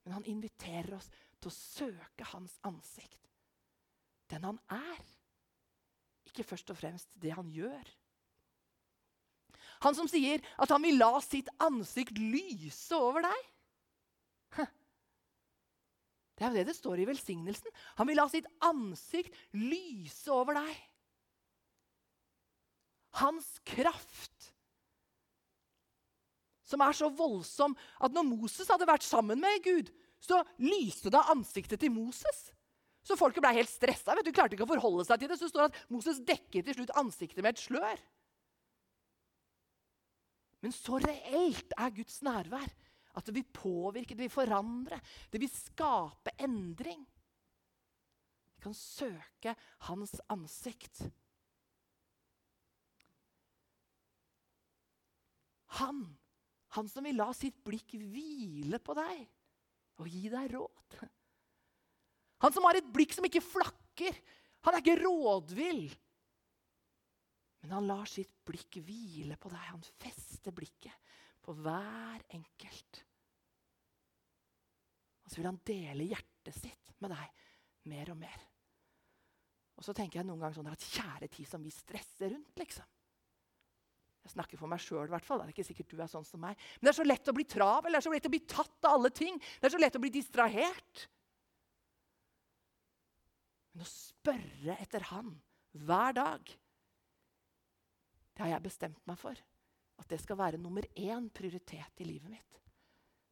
Men 0.05 0.17
han 0.17 0.29
inviterer 0.31 0.97
oss 0.97 1.11
til 1.39 1.51
å 1.51 1.55
søke 1.55 2.29
hans 2.33 2.57
ansikt. 2.67 3.29
Den 4.31 4.47
han 4.49 4.61
er. 4.73 5.01
Ikke 6.31 6.47
først 6.47 6.73
og 6.73 6.79
fremst 6.81 7.11
det 7.21 7.35
han 7.37 7.51
gjør. 7.53 7.85
Han 9.85 9.97
som 9.97 10.09
sier 10.11 10.43
at 10.61 10.73
han 10.73 10.83
vil 10.85 10.99
la 11.01 11.15
sitt 11.25 11.49
ansikt 11.63 12.19
lyse 12.21 12.97
over 12.97 13.25
deg. 13.29 13.49
Det 16.41 16.47
er 16.47 16.55
jo 16.55 16.57
det 16.57 16.71
det 16.71 16.77
står 16.79 17.03
i 17.03 17.05
velsignelsen. 17.05 17.69
Han 17.99 18.09
vil 18.09 18.17
la 18.17 18.25
sitt 18.33 18.47
ansikt 18.65 19.35
lyse 19.53 20.33
over 20.33 20.57
deg. 20.57 20.79
Hans 23.21 23.51
kraft 23.69 24.50
som 26.71 26.85
er 26.85 26.97
så 26.97 27.11
voldsom 27.11 27.75
at 27.99 28.15
når 28.15 28.29
Moses 28.29 28.71
hadde 28.71 28.89
vært 28.89 29.07
sammen 29.07 29.43
med 29.43 29.61
Gud, 29.67 29.91
så 30.21 30.43
lyste 30.63 31.13
det 31.13 31.27
ansiktet 31.33 31.81
til 31.83 31.93
Moses. 31.95 32.51
Så 33.03 33.17
folket 33.17 33.43
ble 33.43 33.55
helt 33.57 33.73
stressa. 33.73 34.15
Du 34.21 34.33
klarte 34.33 34.55
ikke 34.57 34.67
å 34.69 34.73
forholde 34.75 35.07
seg 35.09 35.23
til 35.23 35.31
det. 35.31 35.39
Så 35.41 35.49
det 35.49 35.55
står 35.55 35.71
at 35.71 35.79
Moses 35.93 36.21
dekket 36.23 36.69
til 36.69 36.77
slutt 36.77 36.93
ansiktet 37.01 37.41
med 37.41 37.55
et 37.55 37.63
slør. 37.63 38.03
Men 40.61 40.75
så 40.77 41.01
reelt 41.01 41.73
er 41.81 41.95
Guds 41.97 42.21
nærvær 42.27 42.69
at 43.17 43.27
det 43.27 43.35
vil 43.35 43.49
påvirke, 43.57 44.15
det 44.15 44.27
vil 44.27 44.33
forandre, 44.33 45.01
det 45.33 45.41
vil 45.43 45.51
skape 45.51 46.35
endring. 46.39 47.01
Vi 48.55 48.63
kan 48.67 48.77
søke 48.77 49.57
hans 49.89 50.13
ansikt. 50.31 51.01
Han 55.81 56.05
han 56.77 56.89
som 56.91 57.07
vil 57.07 57.19
la 57.19 57.31
sitt 57.35 57.59
blikk 57.67 57.97
hvile 57.99 58.79
på 58.83 58.95
deg 58.99 59.25
og 60.01 60.09
gi 60.09 60.29
deg 60.33 60.53
råd. 60.55 61.01
Han 62.41 62.55
som 62.55 62.65
har 62.69 62.79
et 62.79 62.93
blikk 62.93 63.13
som 63.17 63.27
ikke 63.27 63.43
flakker. 63.45 64.17
Han 64.65 64.77
er 64.77 64.85
ikke 64.85 65.01
rådvill. 65.03 65.83
Men 67.61 67.75
han 67.77 67.89
lar 67.91 68.09
sitt 68.09 68.33
blikk 68.49 68.81
hvile 68.87 69.37
på 69.41 69.51
deg. 69.53 69.67
Han 69.75 69.85
fester 70.01 70.55
blikket 70.57 71.13
på 71.45 71.57
hver 71.59 72.23
enkelt. 72.33 73.03
Og 75.25 75.33
så 75.33 75.41
vil 75.41 75.51
han 75.51 75.61
dele 75.69 76.09
hjertet 76.09 76.57
sitt 76.57 76.95
med 77.03 77.13
deg 77.13 77.45
mer 77.91 78.15
og 78.15 78.19
mer. 78.23 78.47
Og 79.81 79.85
så 79.85 79.95
tenker 79.97 80.21
jeg 80.21 80.29
noen 80.29 80.41
ganger 80.41 80.61
sånn 80.61 80.73
at 80.73 80.89
kjære 80.97 81.29
tid 81.33 81.49
som 81.49 81.63
vi 81.65 81.73
stresser 81.73 82.35
rundt, 82.35 82.57
liksom. 82.61 82.89
Jeg 84.27 84.35
snakker 84.35 84.61
for 84.61 84.71
meg 84.71 84.83
sjøl, 84.85 85.07
i 85.09 85.15
hvert 85.15 85.27
fall. 85.27 85.41
Det 85.41 85.49
er 85.49 85.55
ikke 85.55 85.69
sikkert 85.71 85.95
du 85.95 86.03
er 86.05 86.11
sånn 86.11 86.27
som 86.29 86.43
meg. 86.43 86.59
Men 86.79 86.89
det 86.89 86.93
er 86.93 86.99
så 87.01 87.07
lett 87.07 87.31
å 87.33 87.37
bli 87.37 87.47
travel, 87.49 87.95
det 87.95 88.01
er 88.01 88.07
så 88.07 88.13
lett 88.13 88.29
å 88.29 88.33
bli 88.35 88.43
tatt 88.53 88.89
av 88.89 88.99
alle 88.99 89.11
ting. 89.17 89.39
Det 89.59 89.69
er 89.69 89.75
så 89.75 89.81
lett 89.81 89.97
å 89.97 90.03
bli 90.03 90.13
distrahert. 90.13 91.05
Men 93.73 93.87
å 93.87 93.89
spørre 93.89 94.77
etter 94.83 95.07
Han 95.13 95.33
hver 95.87 96.17
dag, 96.19 96.53
det 98.35 98.43
har 98.43 98.55
jeg 98.57 98.67
bestemt 98.67 99.01
meg 99.09 99.19
for. 99.21 99.39
At 100.01 100.09
det 100.09 100.21
skal 100.23 100.39
være 100.41 100.61
nummer 100.61 100.87
én 100.97 101.29
prioritet 101.33 102.01
i 102.01 102.09
livet 102.09 102.33
mitt. 102.33 102.61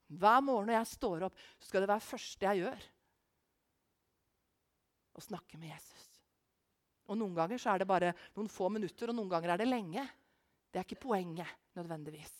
Hver 0.08 0.40
morgen 0.44 0.70
når 0.70 0.78
jeg 0.78 0.92
står 0.94 1.26
opp, 1.26 1.40
så 1.60 1.68
skal 1.68 1.84
det 1.84 1.90
være 1.90 2.04
første 2.04 2.48
jeg 2.48 2.62
gjør. 2.62 2.86
Å 5.18 5.24
snakke 5.24 5.60
med 5.60 5.72
Jesus. 5.72 6.06
Og 7.08 7.16
Noen 7.16 7.36
ganger 7.36 7.60
så 7.60 7.72
er 7.72 7.82
det 7.82 7.88
bare 7.88 8.12
noen 8.36 8.50
få 8.52 8.68
minutter, 8.72 9.10
og 9.10 9.16
noen 9.16 9.32
ganger 9.32 9.54
er 9.54 9.62
det 9.62 9.68
lenge. 9.68 10.04
Det 10.68 10.80
er 10.80 10.86
ikke 10.86 11.06
poenget 11.08 11.48
nødvendigvis. 11.78 12.32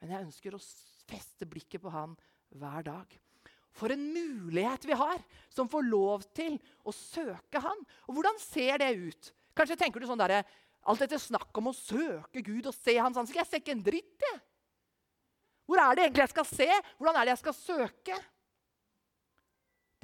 Men 0.00 0.14
jeg 0.14 0.26
ønsker 0.26 0.56
å 0.56 0.62
feste 1.08 1.46
blikket 1.48 1.82
på 1.84 1.92
han 1.94 2.16
hver 2.54 2.86
dag. 2.86 3.14
For 3.74 3.90
en 3.90 4.02
mulighet 4.14 4.86
vi 4.86 4.96
har 4.98 5.22
som 5.50 5.70
får 5.70 5.86
lov 5.88 6.26
til 6.36 6.58
å 6.86 6.92
søke 6.94 7.58
Han. 7.62 7.80
Og 8.06 8.14
hvordan 8.14 8.36
ser 8.38 8.78
det 8.78 8.92
ut? 8.94 9.30
Kanskje 9.54 9.78
tenker 9.80 10.02
du 10.02 10.06
sånn 10.06 10.20
der, 10.20 10.44
Alt 10.84 11.00
dette 11.00 11.16
snakk 11.16 11.56
om 11.56 11.70
å 11.70 11.76
søke 11.76 12.42
Gud 12.44 12.68
og 12.68 12.76
se 12.76 12.92
Hans 12.98 13.16
ansikt. 13.16 13.40
Jeg 13.40 13.48
ser 13.48 13.62
ikke 13.62 13.72
en 13.72 13.84
dritt, 13.86 14.18
jeg. 14.20 14.40
Hvor 15.64 15.80
er 15.80 15.96
det 15.96 16.04
egentlig 16.04 16.24
jeg 16.26 16.32
skal 16.34 16.48
se? 16.50 16.66
Hvordan 16.98 17.16
er 17.16 17.24
det 17.24 17.32
jeg 17.32 17.40
skal 17.40 17.56
søke? 17.56 18.18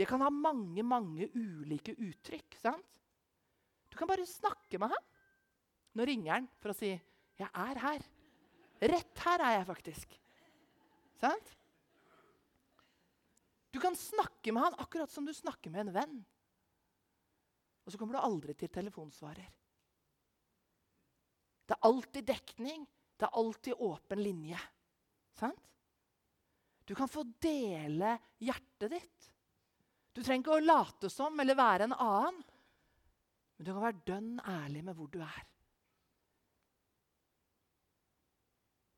Det 0.01 0.07
kan 0.09 0.23
ha 0.25 0.31
mange, 0.33 0.81
mange 0.81 1.29
ulike 1.37 1.93
uttrykk. 1.93 2.57
sant? 2.63 2.87
Du 3.93 3.99
kan 3.99 4.09
bare 4.09 4.25
snakke 4.25 4.81
med 4.81 4.95
ham. 4.95 5.09
Nå 5.99 6.07
ringer 6.07 6.33
han 6.33 6.49
for 6.61 6.71
å 6.73 6.77
si 6.77 6.91
'Jeg 6.91 7.51
er 7.55 7.79
her'. 7.79 8.09
Rett 8.81 9.19
her 9.19 9.41
er 9.45 9.59
jeg 9.59 9.67
faktisk. 9.67 10.21
Sant? 11.21 11.57
Du 13.71 13.79
kan 13.81 13.97
snakke 13.97 14.53
med 14.53 14.63
han 14.63 14.79
akkurat 14.83 15.11
som 15.11 15.27
du 15.27 15.35
snakker 15.35 15.71
med 15.71 15.87
en 15.87 15.93
venn. 15.95 16.25
Og 17.85 17.93
så 17.93 17.99
kommer 17.99 18.17
du 18.17 18.25
aldri 18.25 18.55
til 18.55 18.69
telefonsvarer. 18.73 19.49
Det 21.67 21.77
er 21.77 21.87
alltid 21.87 22.27
dekning. 22.27 22.87
Det 23.17 23.29
er 23.29 23.37
alltid 23.37 23.75
åpen 23.79 24.23
linje. 24.23 24.59
Sant? 25.39 25.69
Du 26.85 26.95
kan 26.99 27.09
få 27.09 27.23
dele 27.39 28.17
hjertet 28.43 28.91
ditt. 28.91 29.29
Du 30.11 30.23
trenger 30.25 30.43
ikke 30.43 30.57
å 30.57 30.65
late 30.65 31.11
som 31.13 31.39
eller 31.39 31.55
være 31.55 31.87
en 31.87 31.95
annen. 31.95 32.41
Men 33.57 33.67
du 33.67 33.71
kan 33.71 33.85
være 33.85 34.07
dønn 34.09 34.33
ærlig 34.41 34.83
med 34.89 34.97
hvor 34.99 35.13
du 35.13 35.21
er. 35.23 35.45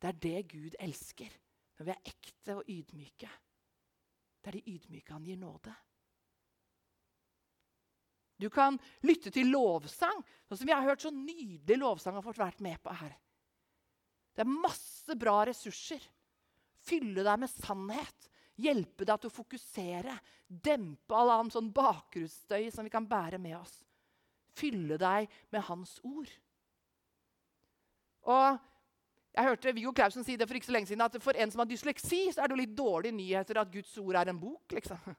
Det 0.02 0.10
er 0.10 0.18
det 0.18 0.42
Gud 0.50 0.76
elsker, 0.82 1.30
når 1.78 1.86
vi 1.86 1.94
er 1.94 2.10
ekte 2.10 2.56
og 2.58 2.70
ydmyke. 2.70 3.28
Det 4.42 4.50
er 4.50 4.58
de 4.58 4.72
ydmyke 4.74 5.14
han 5.14 5.26
gir 5.26 5.38
nåde. 5.38 5.74
Du 8.42 8.48
kan 8.50 8.74
lytte 9.06 9.30
til 9.30 9.52
lovsang, 9.54 10.24
sånn 10.48 10.58
som 10.58 10.66
vi 10.66 10.74
har 10.74 10.82
hørt 10.82 11.04
så 11.04 11.12
nydelig 11.14 11.78
lovsang 11.78 12.16
har 12.18 12.26
fått 12.26 12.40
vært 12.42 12.64
med 12.64 12.80
på 12.82 12.90
her. 12.98 13.14
Det 14.34 14.42
er 14.42 14.50
masse 14.50 15.14
bra 15.20 15.36
ressurser. 15.46 16.02
Fylle 16.82 17.22
deg 17.22 17.38
med 17.44 17.52
sannhet. 17.52 18.28
Hjelpe 18.58 19.06
deg 19.06 19.22
til 19.22 19.30
å 19.30 19.36
fokusere. 19.36 20.16
Dempe 20.48 21.14
all 21.14 21.30
annen 21.36 21.54
sånn 21.54 21.70
bakgrunnsstøy 21.74 22.72
som 22.74 22.88
vi 22.88 22.92
kan 22.92 23.06
bære 23.06 23.38
med 23.38 23.60
oss. 23.60 23.76
Fylle 24.58 24.98
deg 24.98 25.30
med 25.54 25.66
Hans 25.68 25.94
ord. 26.02 26.32
Og 28.26 28.58
jeg 29.32 29.48
hørte 29.48 29.72
Viggo 29.72 29.92
Clausen 29.96 30.24
si 30.26 30.36
det 30.36 30.44
for 30.48 30.58
ikke 30.58 30.68
så 30.68 30.74
lenge 30.74 30.90
siden, 30.90 31.04
at 31.04 31.16
for 31.24 31.36
en 31.40 31.52
som 31.52 31.62
har 31.62 31.68
dysleksi, 31.70 32.26
så 32.34 32.42
er 32.42 32.50
det 32.50 32.56
jo 32.56 32.60
litt 32.60 32.74
dårlige 32.76 33.16
nyheter 33.16 33.62
at 33.62 33.70
Guds 33.72 33.92
ord 34.02 34.18
er 34.20 34.28
en 34.28 34.40
bok. 34.40 34.74
liksom. 34.76 35.14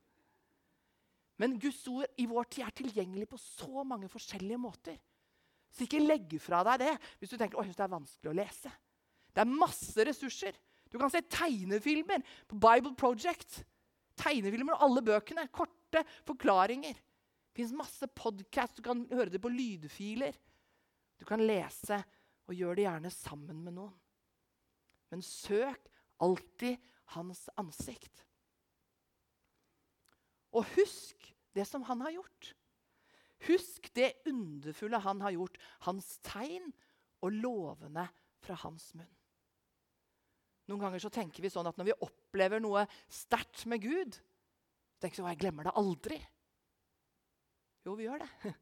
Men 1.41 1.57
Guds 1.59 1.81
ord 1.89 2.21
i 2.21 2.27
vår 2.29 2.45
tid 2.53 2.67
er 2.67 2.75
tilgjengelig 2.77 3.27
på 3.31 3.39
så 3.41 3.85
mange 3.87 4.09
forskjellige 4.11 4.61
måter. 4.61 4.99
Så 5.73 5.87
ikke 5.87 6.03
legg 6.03 6.35
fra 6.41 6.61
deg 6.67 6.83
det 6.83 6.91
hvis 7.17 7.33
du 7.33 7.39
tenker 7.39 7.57
at 7.57 7.71
det 7.73 7.85
er 7.87 7.95
vanskelig 7.95 8.29
å 8.29 8.37
lese. 8.37 8.73
Det 9.33 9.41
er 9.41 9.49
masse 9.49 10.05
ressurser. 10.05 10.59
Du 10.93 10.99
kan 11.01 11.09
se 11.09 11.23
tegnefilmer 11.25 12.21
på 12.45 12.59
Bible 12.61 12.93
Project. 12.93 13.63
Tegnefilmer 14.21 14.77
og 14.77 14.85
alle 14.85 15.01
bøkene. 15.09 15.47
Korte 15.49 16.03
forklaringer. 16.27 16.93
Det 16.93 17.57
fins 17.57 17.73
masse 17.73 18.05
podkast. 18.13 18.77
Du 18.77 18.85
kan 18.85 19.01
høre 19.09 19.33
det 19.33 19.41
på 19.41 19.49
lydfiler. 19.49 20.37
Du 21.17 21.25
kan 21.25 21.41
lese, 21.41 21.97
og 22.49 22.57
gjøre 22.57 22.77
det 22.77 22.85
gjerne 22.85 23.11
sammen 23.13 23.59
med 23.63 23.77
noen. 23.79 24.02
Men 25.13 25.21
søk 25.21 25.89
alltid 26.23 26.81
hans 27.13 27.45
ansikt. 27.61 28.23
Og 30.53 30.65
husk 30.73 31.29
det 31.53 31.65
som 31.69 31.85
han 31.85 32.01
har 32.01 32.15
gjort. 32.15 32.53
Husk 33.45 33.89
det 33.93 34.13
underfulle 34.29 35.01
han 35.03 35.21
har 35.21 35.35
gjort, 35.35 35.57
hans 35.85 36.15
tegn 36.25 36.71
og 37.23 37.35
lovene 37.35 38.07
fra 38.43 38.57
hans 38.63 38.89
munn. 38.97 39.09
Noen 40.71 40.79
ganger 40.79 41.03
så 41.03 41.11
tenker 41.11 41.43
vi 41.43 41.51
sånn 41.51 41.67
at 41.67 41.77
når 41.77 41.89
vi 41.89 41.99
opplever 42.05 42.61
noe 42.63 42.85
sterkt 43.11 43.65
med 43.69 43.83
Gud, 43.83 44.15
så 44.15 45.03
tenker 45.03 45.25
at 45.25 45.33
jeg 45.33 45.41
glemmer 45.43 45.67
det 45.67 45.75
aldri. 45.79 46.19
Jo, 47.83 47.97
vi 47.99 48.07
gjør 48.07 48.23
det. 48.23 48.53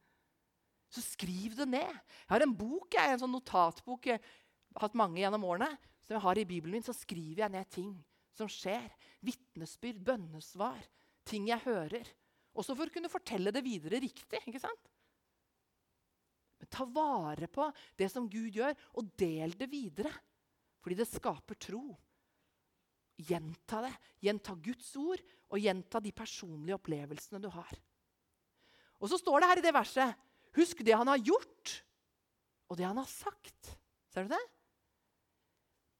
Så 0.91 1.03
skriv 1.05 1.53
det 1.55 1.67
ned. 1.69 1.87
Jeg 1.87 2.31
har 2.33 2.43
en 2.43 2.55
bok, 2.57 2.89
jeg, 2.97 3.13
en 3.13 3.21
sånn 3.21 3.31
notatbok 3.31 4.09
jeg 4.09 4.17
har 4.17 4.83
hatt 4.83 4.97
mange 4.97 5.21
gjennom 5.21 5.45
årene 5.47 5.69
som 6.11 6.17
jeg 6.17 6.25
har 6.27 6.39
i 6.41 6.47
Bibelen 6.47 6.75
min, 6.75 6.83
så 6.83 6.91
skriver 6.91 7.45
jeg 7.45 7.53
ned 7.53 7.69
ting 7.71 7.91
som 8.35 8.49
skjer. 8.51 8.89
Vitnesbyrd, 9.23 10.01
bønnesvar, 10.03 10.81
ting 11.23 11.47
jeg 11.47 11.63
hører. 11.63 12.09
Også 12.51 12.75
for 12.75 12.91
å 12.91 12.91
kunne 12.91 13.11
fortelle 13.11 13.53
det 13.55 13.63
videre 13.63 14.01
riktig. 14.03 14.41
ikke 14.43 14.59
sant? 14.59 14.91
Men 16.59 16.67
ta 16.67 16.83
vare 16.83 17.47
på 17.47 17.69
det 17.95 18.11
som 18.11 18.27
Gud 18.27 18.51
gjør, 18.59 18.75
og 18.99 19.15
del 19.15 19.55
det 19.55 19.69
videre. 19.71 20.11
Fordi 20.83 20.99
det 20.99 21.07
skaper 21.07 21.55
tro. 21.55 21.85
Gjenta 23.21 23.85
det. 23.87 23.95
Gjenta 24.27 24.59
Guds 24.59 24.91
ord, 24.99 25.23
og 25.47 25.63
gjenta 25.63 26.03
de 26.03 26.11
personlige 26.11 26.75
opplevelsene 26.75 27.39
du 27.39 27.47
har. 27.55 27.71
Og 28.99 29.07
så 29.07 29.17
står 29.17 29.39
det 29.39 29.53
her 29.53 29.63
i 29.63 29.65
det 29.69 29.77
verset 29.79 30.27
Husk 30.59 30.81
det 30.83 30.97
han 30.99 31.07
har 31.07 31.21
gjort, 31.23 31.77
og 32.67 32.75
det 32.75 32.83
han 32.83 32.97
har 32.99 33.07
sagt. 33.07 33.77
Ser 34.11 34.27
du 34.27 34.33
det? 34.33 34.47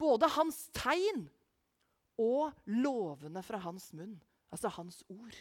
Både 0.02 0.30
hans 0.36 0.66
tegn 0.76 1.28
og 2.22 2.52
lovene 2.66 3.44
fra 3.46 3.62
hans 3.62 3.92
munn. 3.98 4.18
Altså 4.52 4.72
hans 4.76 5.00
ord. 5.08 5.38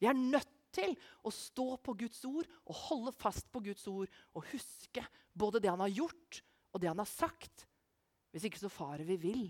Vi 0.00 0.08
er 0.08 0.16
nødt 0.16 0.52
til 0.70 0.94
å 1.26 1.32
stå 1.34 1.74
på 1.82 1.96
Guds 1.98 2.22
ord 2.28 2.46
og 2.62 2.78
holde 2.86 3.14
fast 3.18 3.50
på 3.50 3.62
Guds 3.64 3.82
ord 3.90 4.10
og 4.36 4.46
huske 4.52 5.02
både 5.34 5.62
det 5.62 5.72
han 5.72 5.82
har 5.82 5.92
gjort, 5.92 6.42
og 6.70 6.80
det 6.82 6.90
han 6.92 7.02
har 7.02 7.10
sagt. 7.10 7.66
Hvis 8.30 8.46
ikke 8.46 8.62
så 8.62 8.70
farer 8.70 9.02
vi 9.08 9.18
vill. 9.18 9.44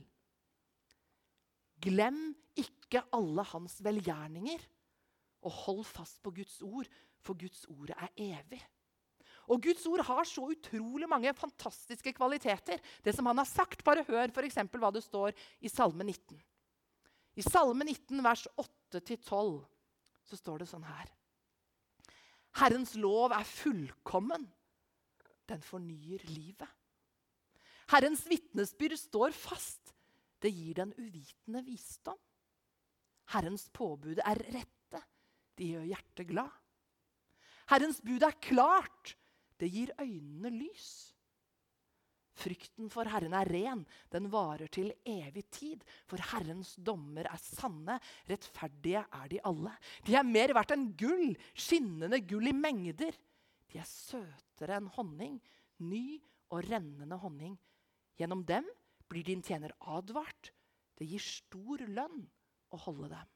Glem 1.81 2.31
ikke 2.61 3.05
alle 3.17 3.45
hans 3.53 3.79
velgjerninger, 3.85 4.65
og 5.41 5.57
hold 5.65 5.85
fast 5.89 6.19
på 6.25 6.33
Guds 6.37 6.59
ord, 6.65 6.89
for 7.21 7.37
Guds 7.37 7.65
ord 7.73 7.93
er 7.95 8.11
evig. 8.21 8.61
Og 9.51 9.63
Guds 9.65 9.83
ord 9.91 10.05
har 10.07 10.29
så 10.29 10.45
utrolig 10.53 11.09
mange 11.11 11.33
fantastiske 11.35 12.13
kvaliteter. 12.15 12.79
Det 13.03 13.15
som 13.17 13.27
han 13.27 13.41
har 13.43 13.49
sagt, 13.49 13.83
Bare 13.85 14.05
hør 14.07 14.31
f.eks. 14.31 14.61
hva 14.79 14.93
det 14.95 15.03
står 15.03 15.35
i 15.61 15.73
Salme 15.73 16.07
19. 16.07 16.39
I 17.41 17.47
Salme 17.47 17.87
19, 17.87 18.23
vers 18.23 18.47
8-12, 18.95 19.59
så 20.31 20.39
står 20.39 20.63
det 20.63 20.71
sånn 20.71 20.87
her. 20.87 21.11
Herrens 22.61 22.95
lov 22.99 23.35
er 23.35 23.47
fullkommen. 23.47 24.47
Den 25.51 25.63
fornyer 25.67 26.23
livet. 26.31 26.69
Herrens 27.91 28.23
vitnesbyrd 28.31 28.99
står 28.99 29.35
fast. 29.35 29.95
Det 30.41 30.51
gir 30.55 30.79
den 30.79 30.93
uvitende 30.95 31.63
visdom. 31.67 32.19
Herrens 33.35 33.67
påbud 33.75 34.23
er 34.23 34.43
rette. 34.55 35.03
De 35.59 35.73
gjør 35.75 35.89
hjertet 35.91 36.29
glad. 36.31 36.55
Herrens 37.71 38.01
bud 38.03 38.23
er 38.27 38.39
klart. 38.43 39.15
Det 39.61 39.69
gir 39.69 39.93
øynene 40.01 40.53
lys. 40.55 40.91
Frykten 42.41 42.89
for 42.89 43.09
Herren 43.11 43.35
er 43.37 43.49
ren, 43.53 43.83
den 44.13 44.29
varer 44.33 44.71
til 44.73 44.93
evig 45.05 45.45
tid. 45.53 45.83
For 46.09 46.23
Herrens 46.31 46.73
dommer 46.81 47.29
er 47.29 47.41
sanne, 47.43 47.99
rettferdige 48.31 49.03
er 49.05 49.27
de 49.29 49.41
alle. 49.45 49.75
De 50.07 50.17
er 50.17 50.25
mer 50.25 50.55
verdt 50.57 50.73
enn 50.77 50.93
gull, 50.97 51.35
skinnende 51.53 52.23
gull 52.25 52.49
i 52.49 52.57
mengder. 52.57 53.17
De 53.71 53.81
er 53.83 53.89
søtere 53.89 54.79
enn 54.79 54.89
honning, 54.97 55.37
ny 55.85 56.21
og 56.51 56.65
rennende 56.71 57.19
honning. 57.21 57.59
Gjennom 58.17 58.47
dem 58.49 58.65
blir 59.11 59.27
din 59.27 59.45
tjener 59.45 59.75
advart. 59.93 60.53
Det 60.97 61.09
gir 61.09 61.23
stor 61.25 61.85
lønn 61.89 62.25
å 62.73 62.81
holde 62.87 63.13
dem. 63.13 63.29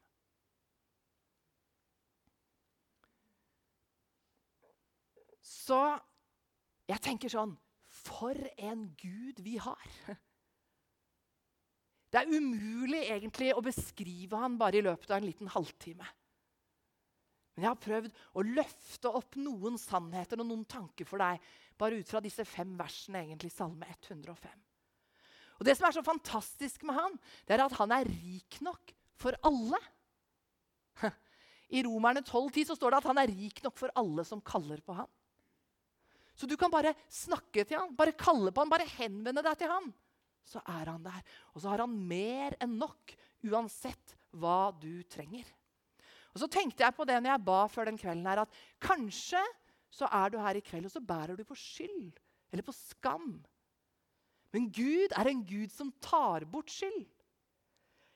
Så 5.45 5.81
jeg 6.91 7.01
tenker 7.05 7.33
sånn 7.33 7.55
For 8.05 8.39
en 8.59 8.89
Gud 9.01 9.41
vi 9.45 9.57
har! 9.63 9.85
Det 12.15 12.21
er 12.21 12.31
umulig 12.31 13.01
egentlig 13.09 13.49
å 13.57 13.63
beskrive 13.65 14.39
han 14.39 14.55
bare 14.61 14.79
i 14.79 14.85
løpet 14.87 15.11
av 15.11 15.17
en 15.19 15.27
liten 15.27 15.49
halvtime. 15.51 16.07
Men 17.55 17.65
jeg 17.65 17.71
har 17.73 17.81
prøvd 17.83 18.21
å 18.39 18.45
løfte 18.47 19.11
opp 19.19 19.35
noen 19.39 19.79
sannheter 19.79 20.39
og 20.39 20.47
noen 20.47 20.63
tanker 20.71 21.09
for 21.09 21.23
deg 21.23 21.43
bare 21.79 21.99
ut 21.99 22.11
fra 22.11 22.23
disse 22.23 22.47
fem 22.47 22.77
versene 22.79 23.25
egentlig, 23.25 23.51
Salme 23.51 23.89
105. 23.91 24.47
Og 25.59 25.67
Det 25.67 25.75
som 25.79 25.89
er 25.89 25.97
så 25.97 26.05
fantastisk 26.07 26.87
med 26.87 26.99
han, 26.99 27.19
det 27.47 27.57
er 27.57 27.65
at 27.67 27.77
han 27.79 27.95
er 27.95 28.11
rik 28.11 28.59
nok 28.63 28.95
for 29.19 29.39
alle. 29.47 29.79
I 31.75 31.83
Romerne 31.87 32.23
12,10 32.23 32.71
så 32.71 32.79
står 32.79 32.95
det 32.95 33.03
at 33.03 33.11
han 33.11 33.23
er 33.23 33.35
rik 33.35 33.63
nok 33.67 33.79
for 33.79 33.95
alle 33.99 34.27
som 34.27 34.43
kaller 34.43 34.83
på 34.87 34.99
han. 34.99 35.11
Så 36.35 36.49
du 36.51 36.57
kan 36.59 36.73
bare 36.73 36.95
snakke 37.13 37.63
til 37.63 37.79
han, 37.79 37.95
bare 37.95 38.17
kalle 38.19 38.51
på 38.51 38.63
han, 38.63 38.73
bare 38.73 38.89
henvende 38.97 39.45
deg 39.45 39.59
til 39.61 39.71
han. 39.71 39.91
Så 40.45 40.61
er 40.69 40.91
han 40.91 41.05
der. 41.05 41.21
Og 41.55 41.63
så 41.63 41.71
har 41.73 41.85
han 41.85 41.95
mer 42.09 42.57
enn 42.63 42.77
nok, 42.81 43.15
uansett 43.47 44.17
hva 44.35 44.73
du 44.77 45.05
trenger. 45.11 45.47
Og 46.35 46.43
Så 46.43 46.51
tenkte 46.51 46.83
jeg 46.83 46.97
på 46.97 47.07
det 47.07 47.21
når 47.23 47.37
jeg 47.37 47.47
ba 47.47 47.61
før 47.71 47.89
den 47.89 47.99
kvelden 48.01 48.27
her, 48.27 48.43
at 48.43 48.63
kanskje 48.83 49.41
så 49.95 50.09
er 50.11 50.33
du 50.35 50.41
her 50.43 50.59
i 50.59 50.65
kveld, 50.65 50.89
og 50.89 50.93
så 50.93 51.03
bærer 51.05 51.39
du 51.39 51.45
på 51.47 51.55
skyld 51.55 52.17
eller 52.51 52.67
på 52.67 52.75
skam. 52.75 53.37
Men 54.55 54.67
Gud 54.75 55.15
er 55.15 55.31
en 55.31 55.45
Gud 55.47 55.71
som 55.75 55.93
tar 56.03 56.47
bort 56.51 56.71
skyld. 56.71 57.07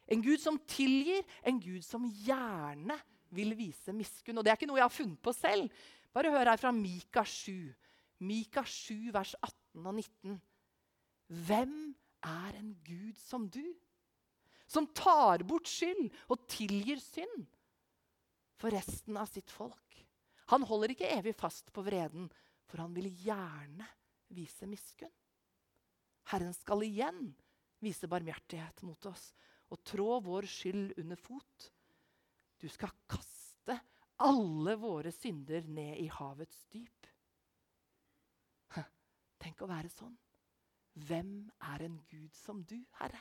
En 0.08 0.22
Gud 0.24 0.40
som 0.42 0.58
tilgir, 0.70 1.22
en 1.46 1.58
Gud 1.60 1.84
som 1.84 2.06
gjerne 2.24 2.96
vil 3.34 3.52
vise 3.58 3.92
miskunn. 3.92 4.38
Og 4.38 4.46
det 4.46 4.52
er 4.52 4.58
ikke 4.58 4.68
noe 4.70 4.80
jeg 4.80 4.86
har 4.86 4.94
funnet 4.94 5.20
på 5.22 5.34
selv. 5.36 5.68
Bare 6.14 6.32
hør 6.32 6.50
her 6.52 6.60
fra 6.60 6.72
Mika 6.74 7.24
7. 7.26 7.68
Mika 8.18 8.64
7, 8.66 9.12
vers 9.14 9.34
18 9.40 9.86
og 9.86 9.94
19. 9.94 10.38
Hvem 11.46 11.76
er 12.26 12.58
en 12.58 12.72
Gud 12.86 13.18
som 13.20 13.46
du, 13.52 13.62
som 14.68 14.88
tar 14.96 15.44
bort 15.48 15.68
skyld 15.70 16.08
og 16.28 16.44
tilgir 16.50 17.00
synd 17.02 17.46
for 18.58 18.74
resten 18.74 19.16
av 19.20 19.30
sitt 19.30 19.52
folk? 19.54 20.02
Han 20.48 20.64
holder 20.64 20.94
ikke 20.94 21.12
evig 21.12 21.34
fast 21.36 21.70
på 21.72 21.84
vreden, 21.84 22.26
for 22.68 22.80
han 22.82 22.94
vil 22.96 23.10
gjerne 23.22 23.86
vise 24.34 24.68
miskunn. 24.68 25.12
Herren 26.28 26.52
skal 26.56 26.84
igjen 26.84 27.30
vise 27.84 28.08
barmhjertighet 28.10 28.82
mot 28.84 29.06
oss 29.08 29.30
og 29.72 29.80
trå 29.86 30.18
vår 30.24 30.48
skyld 30.48 30.96
under 31.00 31.20
fot. 31.20 31.68
Du 32.58 32.66
skal 32.72 32.92
kaste 33.08 33.76
alle 34.24 34.74
våre 34.80 35.12
synder 35.14 35.68
ned 35.68 36.00
i 36.02 36.08
havets 36.10 36.64
dyp. 36.72 36.97
Tenk 39.48 39.62
å 39.64 39.70
være 39.70 39.88
sånn. 39.88 40.12
Hvem 41.08 41.32
er 41.70 41.84
en 41.86 41.94
Gud 42.10 42.34
som 42.36 42.60
du, 42.68 42.76
Herre? 42.98 43.20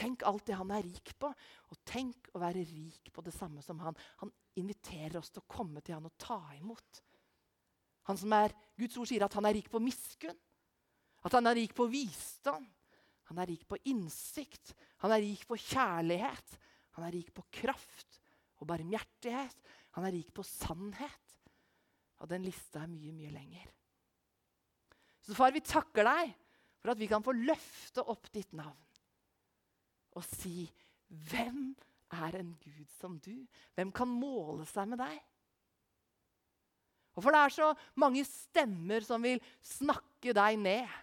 Tenk 0.00 0.24
alt 0.26 0.48
det 0.48 0.56
han 0.58 0.72
er 0.74 0.82
rik 0.82 1.12
på, 1.20 1.28
og 1.30 1.78
tenk 1.86 2.32
å 2.34 2.40
være 2.42 2.64
rik 2.66 3.12
på 3.14 3.22
det 3.22 3.34
samme 3.36 3.62
som 3.62 3.78
han. 3.84 3.94
Han 4.24 4.32
inviterer 4.58 5.20
oss 5.20 5.30
til 5.30 5.44
å 5.44 5.50
komme 5.54 5.84
til 5.84 5.94
han 5.94 6.08
og 6.08 6.16
ta 6.18 6.40
imot. 6.56 7.02
Han 8.08 8.18
som 8.18 8.34
er, 8.34 8.56
Guds 8.80 8.98
ord 8.98 9.10
sier 9.12 9.22
at 9.22 9.38
han 9.38 9.46
er 9.46 9.54
rik 9.60 9.70
på 9.70 9.82
miskunn, 9.84 10.42
at 11.22 11.36
han 11.36 11.46
er 11.46 11.60
rik 11.60 11.76
på 11.76 11.86
visdom, 11.92 12.66
han 13.30 13.38
er 13.38 13.52
rik 13.52 13.68
på 13.70 13.78
innsikt, 13.92 14.74
han 15.04 15.14
er 15.14 15.22
rik 15.22 15.46
på 15.46 15.60
kjærlighet, 15.68 16.56
han 16.96 17.06
er 17.06 17.14
rik 17.14 17.30
på 17.36 17.46
kraft 17.60 18.18
og 18.58 18.66
barmhjertighet, 18.72 19.60
han 19.94 20.08
er 20.08 20.16
rik 20.16 20.32
på 20.34 20.42
sannhet. 20.48 21.29
Og 22.20 22.28
den 22.30 22.44
lista 22.44 22.82
er 22.84 22.90
mye, 22.90 23.12
mye 23.16 23.32
lenger. 23.32 23.66
Så 25.24 25.36
far, 25.36 25.52
vi 25.54 25.62
takker 25.64 26.06
deg 26.06 26.32
for 26.80 26.92
at 26.92 27.00
vi 27.00 27.08
kan 27.10 27.24
få 27.24 27.34
løfte 27.36 28.04
opp 28.08 28.30
ditt 28.32 28.52
navn 28.56 28.76
og 30.18 30.24
si 30.26 30.64
hvem 31.30 31.68
er 32.18 32.40
en 32.40 32.48
Gud 32.58 32.88
som 32.98 33.14
du? 33.22 33.46
Hvem 33.78 33.92
kan 33.94 34.10
måle 34.10 34.64
seg 34.66 34.88
med 34.90 34.98
deg? 34.98 35.14
Og 37.14 37.22
For 37.22 37.34
det 37.34 37.42
er 37.44 37.54
så 37.54 37.68
mange 38.00 38.24
stemmer 38.26 39.06
som 39.06 39.22
vil 39.22 39.38
snakke 39.62 40.34
deg 40.34 40.58
ned 40.58 40.98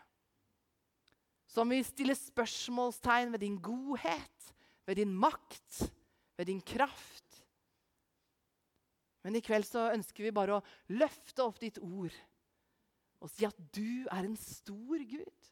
som 1.58 1.72
vil 1.72 1.86
stille 1.88 2.14
spørsmålstegn 2.14 3.32
ved 3.34 3.42
din 3.42 3.56
godhet, 3.64 4.52
ved 4.86 5.00
din 5.00 5.14
makt, 5.16 5.88
ved 6.38 6.52
din 6.52 6.62
kraft. 6.62 7.17
Men 9.28 9.36
i 9.36 9.44
kveld 9.44 9.68
så 9.68 9.90
ønsker 9.92 10.24
vi 10.24 10.32
bare 10.32 10.56
å 10.56 10.66
løfte 10.96 11.44
opp 11.44 11.58
ditt 11.60 11.82
ord 11.84 12.16
og 13.18 13.32
si 13.34 13.44
at 13.48 13.58
du 13.76 14.06
er 14.14 14.24
en 14.24 14.38
stor 14.40 15.02
Gud. 15.10 15.48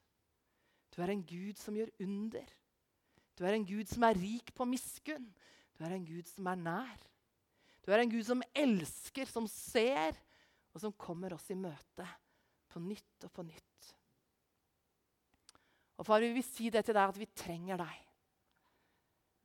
Du 0.94 1.02
er 1.04 1.12
en 1.12 1.24
Gud 1.28 1.58
som 1.60 1.76
gjør 1.76 1.90
under. 2.06 2.46
Du 3.36 3.44
er 3.44 3.58
en 3.58 3.66
Gud 3.68 3.90
som 3.90 4.06
er 4.08 4.16
rik 4.16 4.54
på 4.56 4.68
miskunn. 4.70 5.26
Du 5.76 5.84
er 5.84 5.96
en 5.96 6.06
Gud 6.08 6.30
som 6.30 6.48
er 6.48 6.62
nær. 6.62 7.08
Du 7.84 7.90
er 7.92 8.04
en 8.04 8.14
Gud 8.14 8.24
som 8.28 8.44
elsker, 8.56 9.28
som 9.28 9.50
ser, 9.52 10.16
og 10.72 10.84
som 10.86 10.94
kommer 10.96 11.36
oss 11.36 11.50
i 11.52 11.58
møte 11.58 12.06
på 12.72 12.80
nytt 12.86 13.28
og 13.28 13.34
på 13.34 13.44
nytt. 13.50 13.90
Og 16.00 16.08
far, 16.08 16.24
vi 16.24 16.32
vil 16.38 16.48
si 16.48 16.70
det 16.72 16.86
til 16.86 16.96
deg 16.96 17.12
at 17.12 17.20
vi 17.20 17.28
trenger 17.34 17.82
deg. 17.82 18.00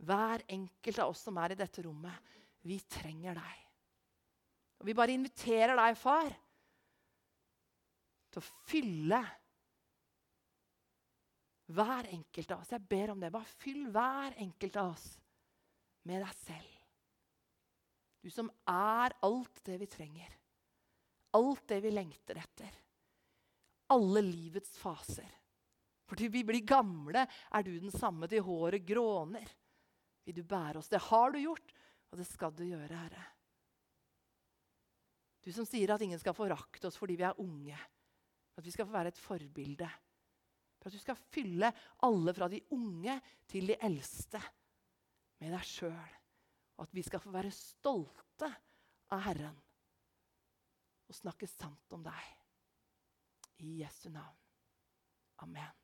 Hver 0.06 0.46
enkelt 0.54 1.02
av 1.02 1.16
oss 1.16 1.24
som 1.26 1.40
er 1.42 1.56
i 1.56 1.58
dette 1.58 1.82
rommet, 1.88 2.30
vi 2.68 2.78
trenger 2.90 3.36
deg. 3.40 3.66
Og 4.80 4.88
vi 4.88 4.96
bare 4.96 5.12
inviterer 5.12 5.76
deg, 5.76 5.98
far, 6.00 6.32
til 8.30 8.40
å 8.40 8.50
fylle 8.70 9.20
hver 11.70 12.08
enkelt 12.10 12.54
av 12.54 12.62
oss. 12.62 12.72
Jeg 12.72 12.88
ber 12.90 13.12
om 13.12 13.22
det. 13.22 13.32
Bare 13.34 13.56
fyll 13.60 13.88
hver 13.92 14.36
enkelt 14.40 14.78
av 14.80 14.92
oss 14.94 15.08
med 16.08 16.22
deg 16.24 16.36
selv. 16.40 16.76
Du 18.20 18.30
som 18.32 18.50
er 18.68 19.14
alt 19.26 19.60
det 19.66 19.76
vi 19.80 19.88
trenger. 19.90 20.32
Alt 21.36 21.66
det 21.70 21.80
vi 21.84 21.92
lengter 21.94 22.40
etter. 22.40 22.72
Alle 23.94 24.22
livets 24.24 24.76
faser. 24.80 25.28
For 26.08 26.18
til 26.18 26.32
vi 26.32 26.42
blir 26.46 26.66
gamle, 26.66 27.22
er 27.26 27.66
du 27.66 27.70
den 27.76 27.92
samme 27.94 28.26
til 28.30 28.42
håret 28.42 28.82
gråner. 28.86 29.46
Vil 30.26 30.40
du 30.40 30.42
bære 30.42 30.80
oss? 30.80 30.90
Det 30.90 31.00
har 31.06 31.30
du 31.30 31.38
gjort, 31.38 31.76
og 32.10 32.18
det 32.18 32.26
skal 32.26 32.54
du 32.56 32.64
gjøre, 32.66 32.96
Herre. 32.96 33.26
Du 35.40 35.50
som 35.54 35.66
sier 35.68 35.94
at 35.94 36.02
ingen 36.04 36.20
skal 36.20 36.36
forakte 36.36 36.88
oss 36.90 36.98
fordi 37.00 37.16
vi 37.20 37.26
er 37.26 37.40
unge. 37.40 37.78
At 38.58 38.66
vi 38.66 38.72
skal 38.74 38.88
få 38.88 38.94
være 38.94 39.12
et 39.14 39.20
forbilde. 39.20 39.88
For 40.80 40.88
at 40.88 40.96
du 40.96 41.02
skal 41.02 41.20
fylle 41.32 41.72
alle 42.06 42.34
fra 42.36 42.48
de 42.52 42.60
unge 42.76 43.16
til 43.48 43.72
de 43.72 43.78
eldste 43.84 44.40
med 45.40 45.54
deg 45.56 45.66
sjøl. 45.66 46.16
Og 46.76 46.86
at 46.86 46.94
vi 46.96 47.04
skal 47.04 47.20
få 47.20 47.32
være 47.32 47.52
stolte 47.52 48.48
av 49.12 49.24
Herren 49.26 49.58
og 51.10 51.16
snakke 51.16 51.48
sant 51.50 51.96
om 51.96 52.04
deg. 52.06 52.30
I 53.66 53.80
Jesu 53.82 54.08
navn. 54.08 54.36
Amen. 55.44 55.79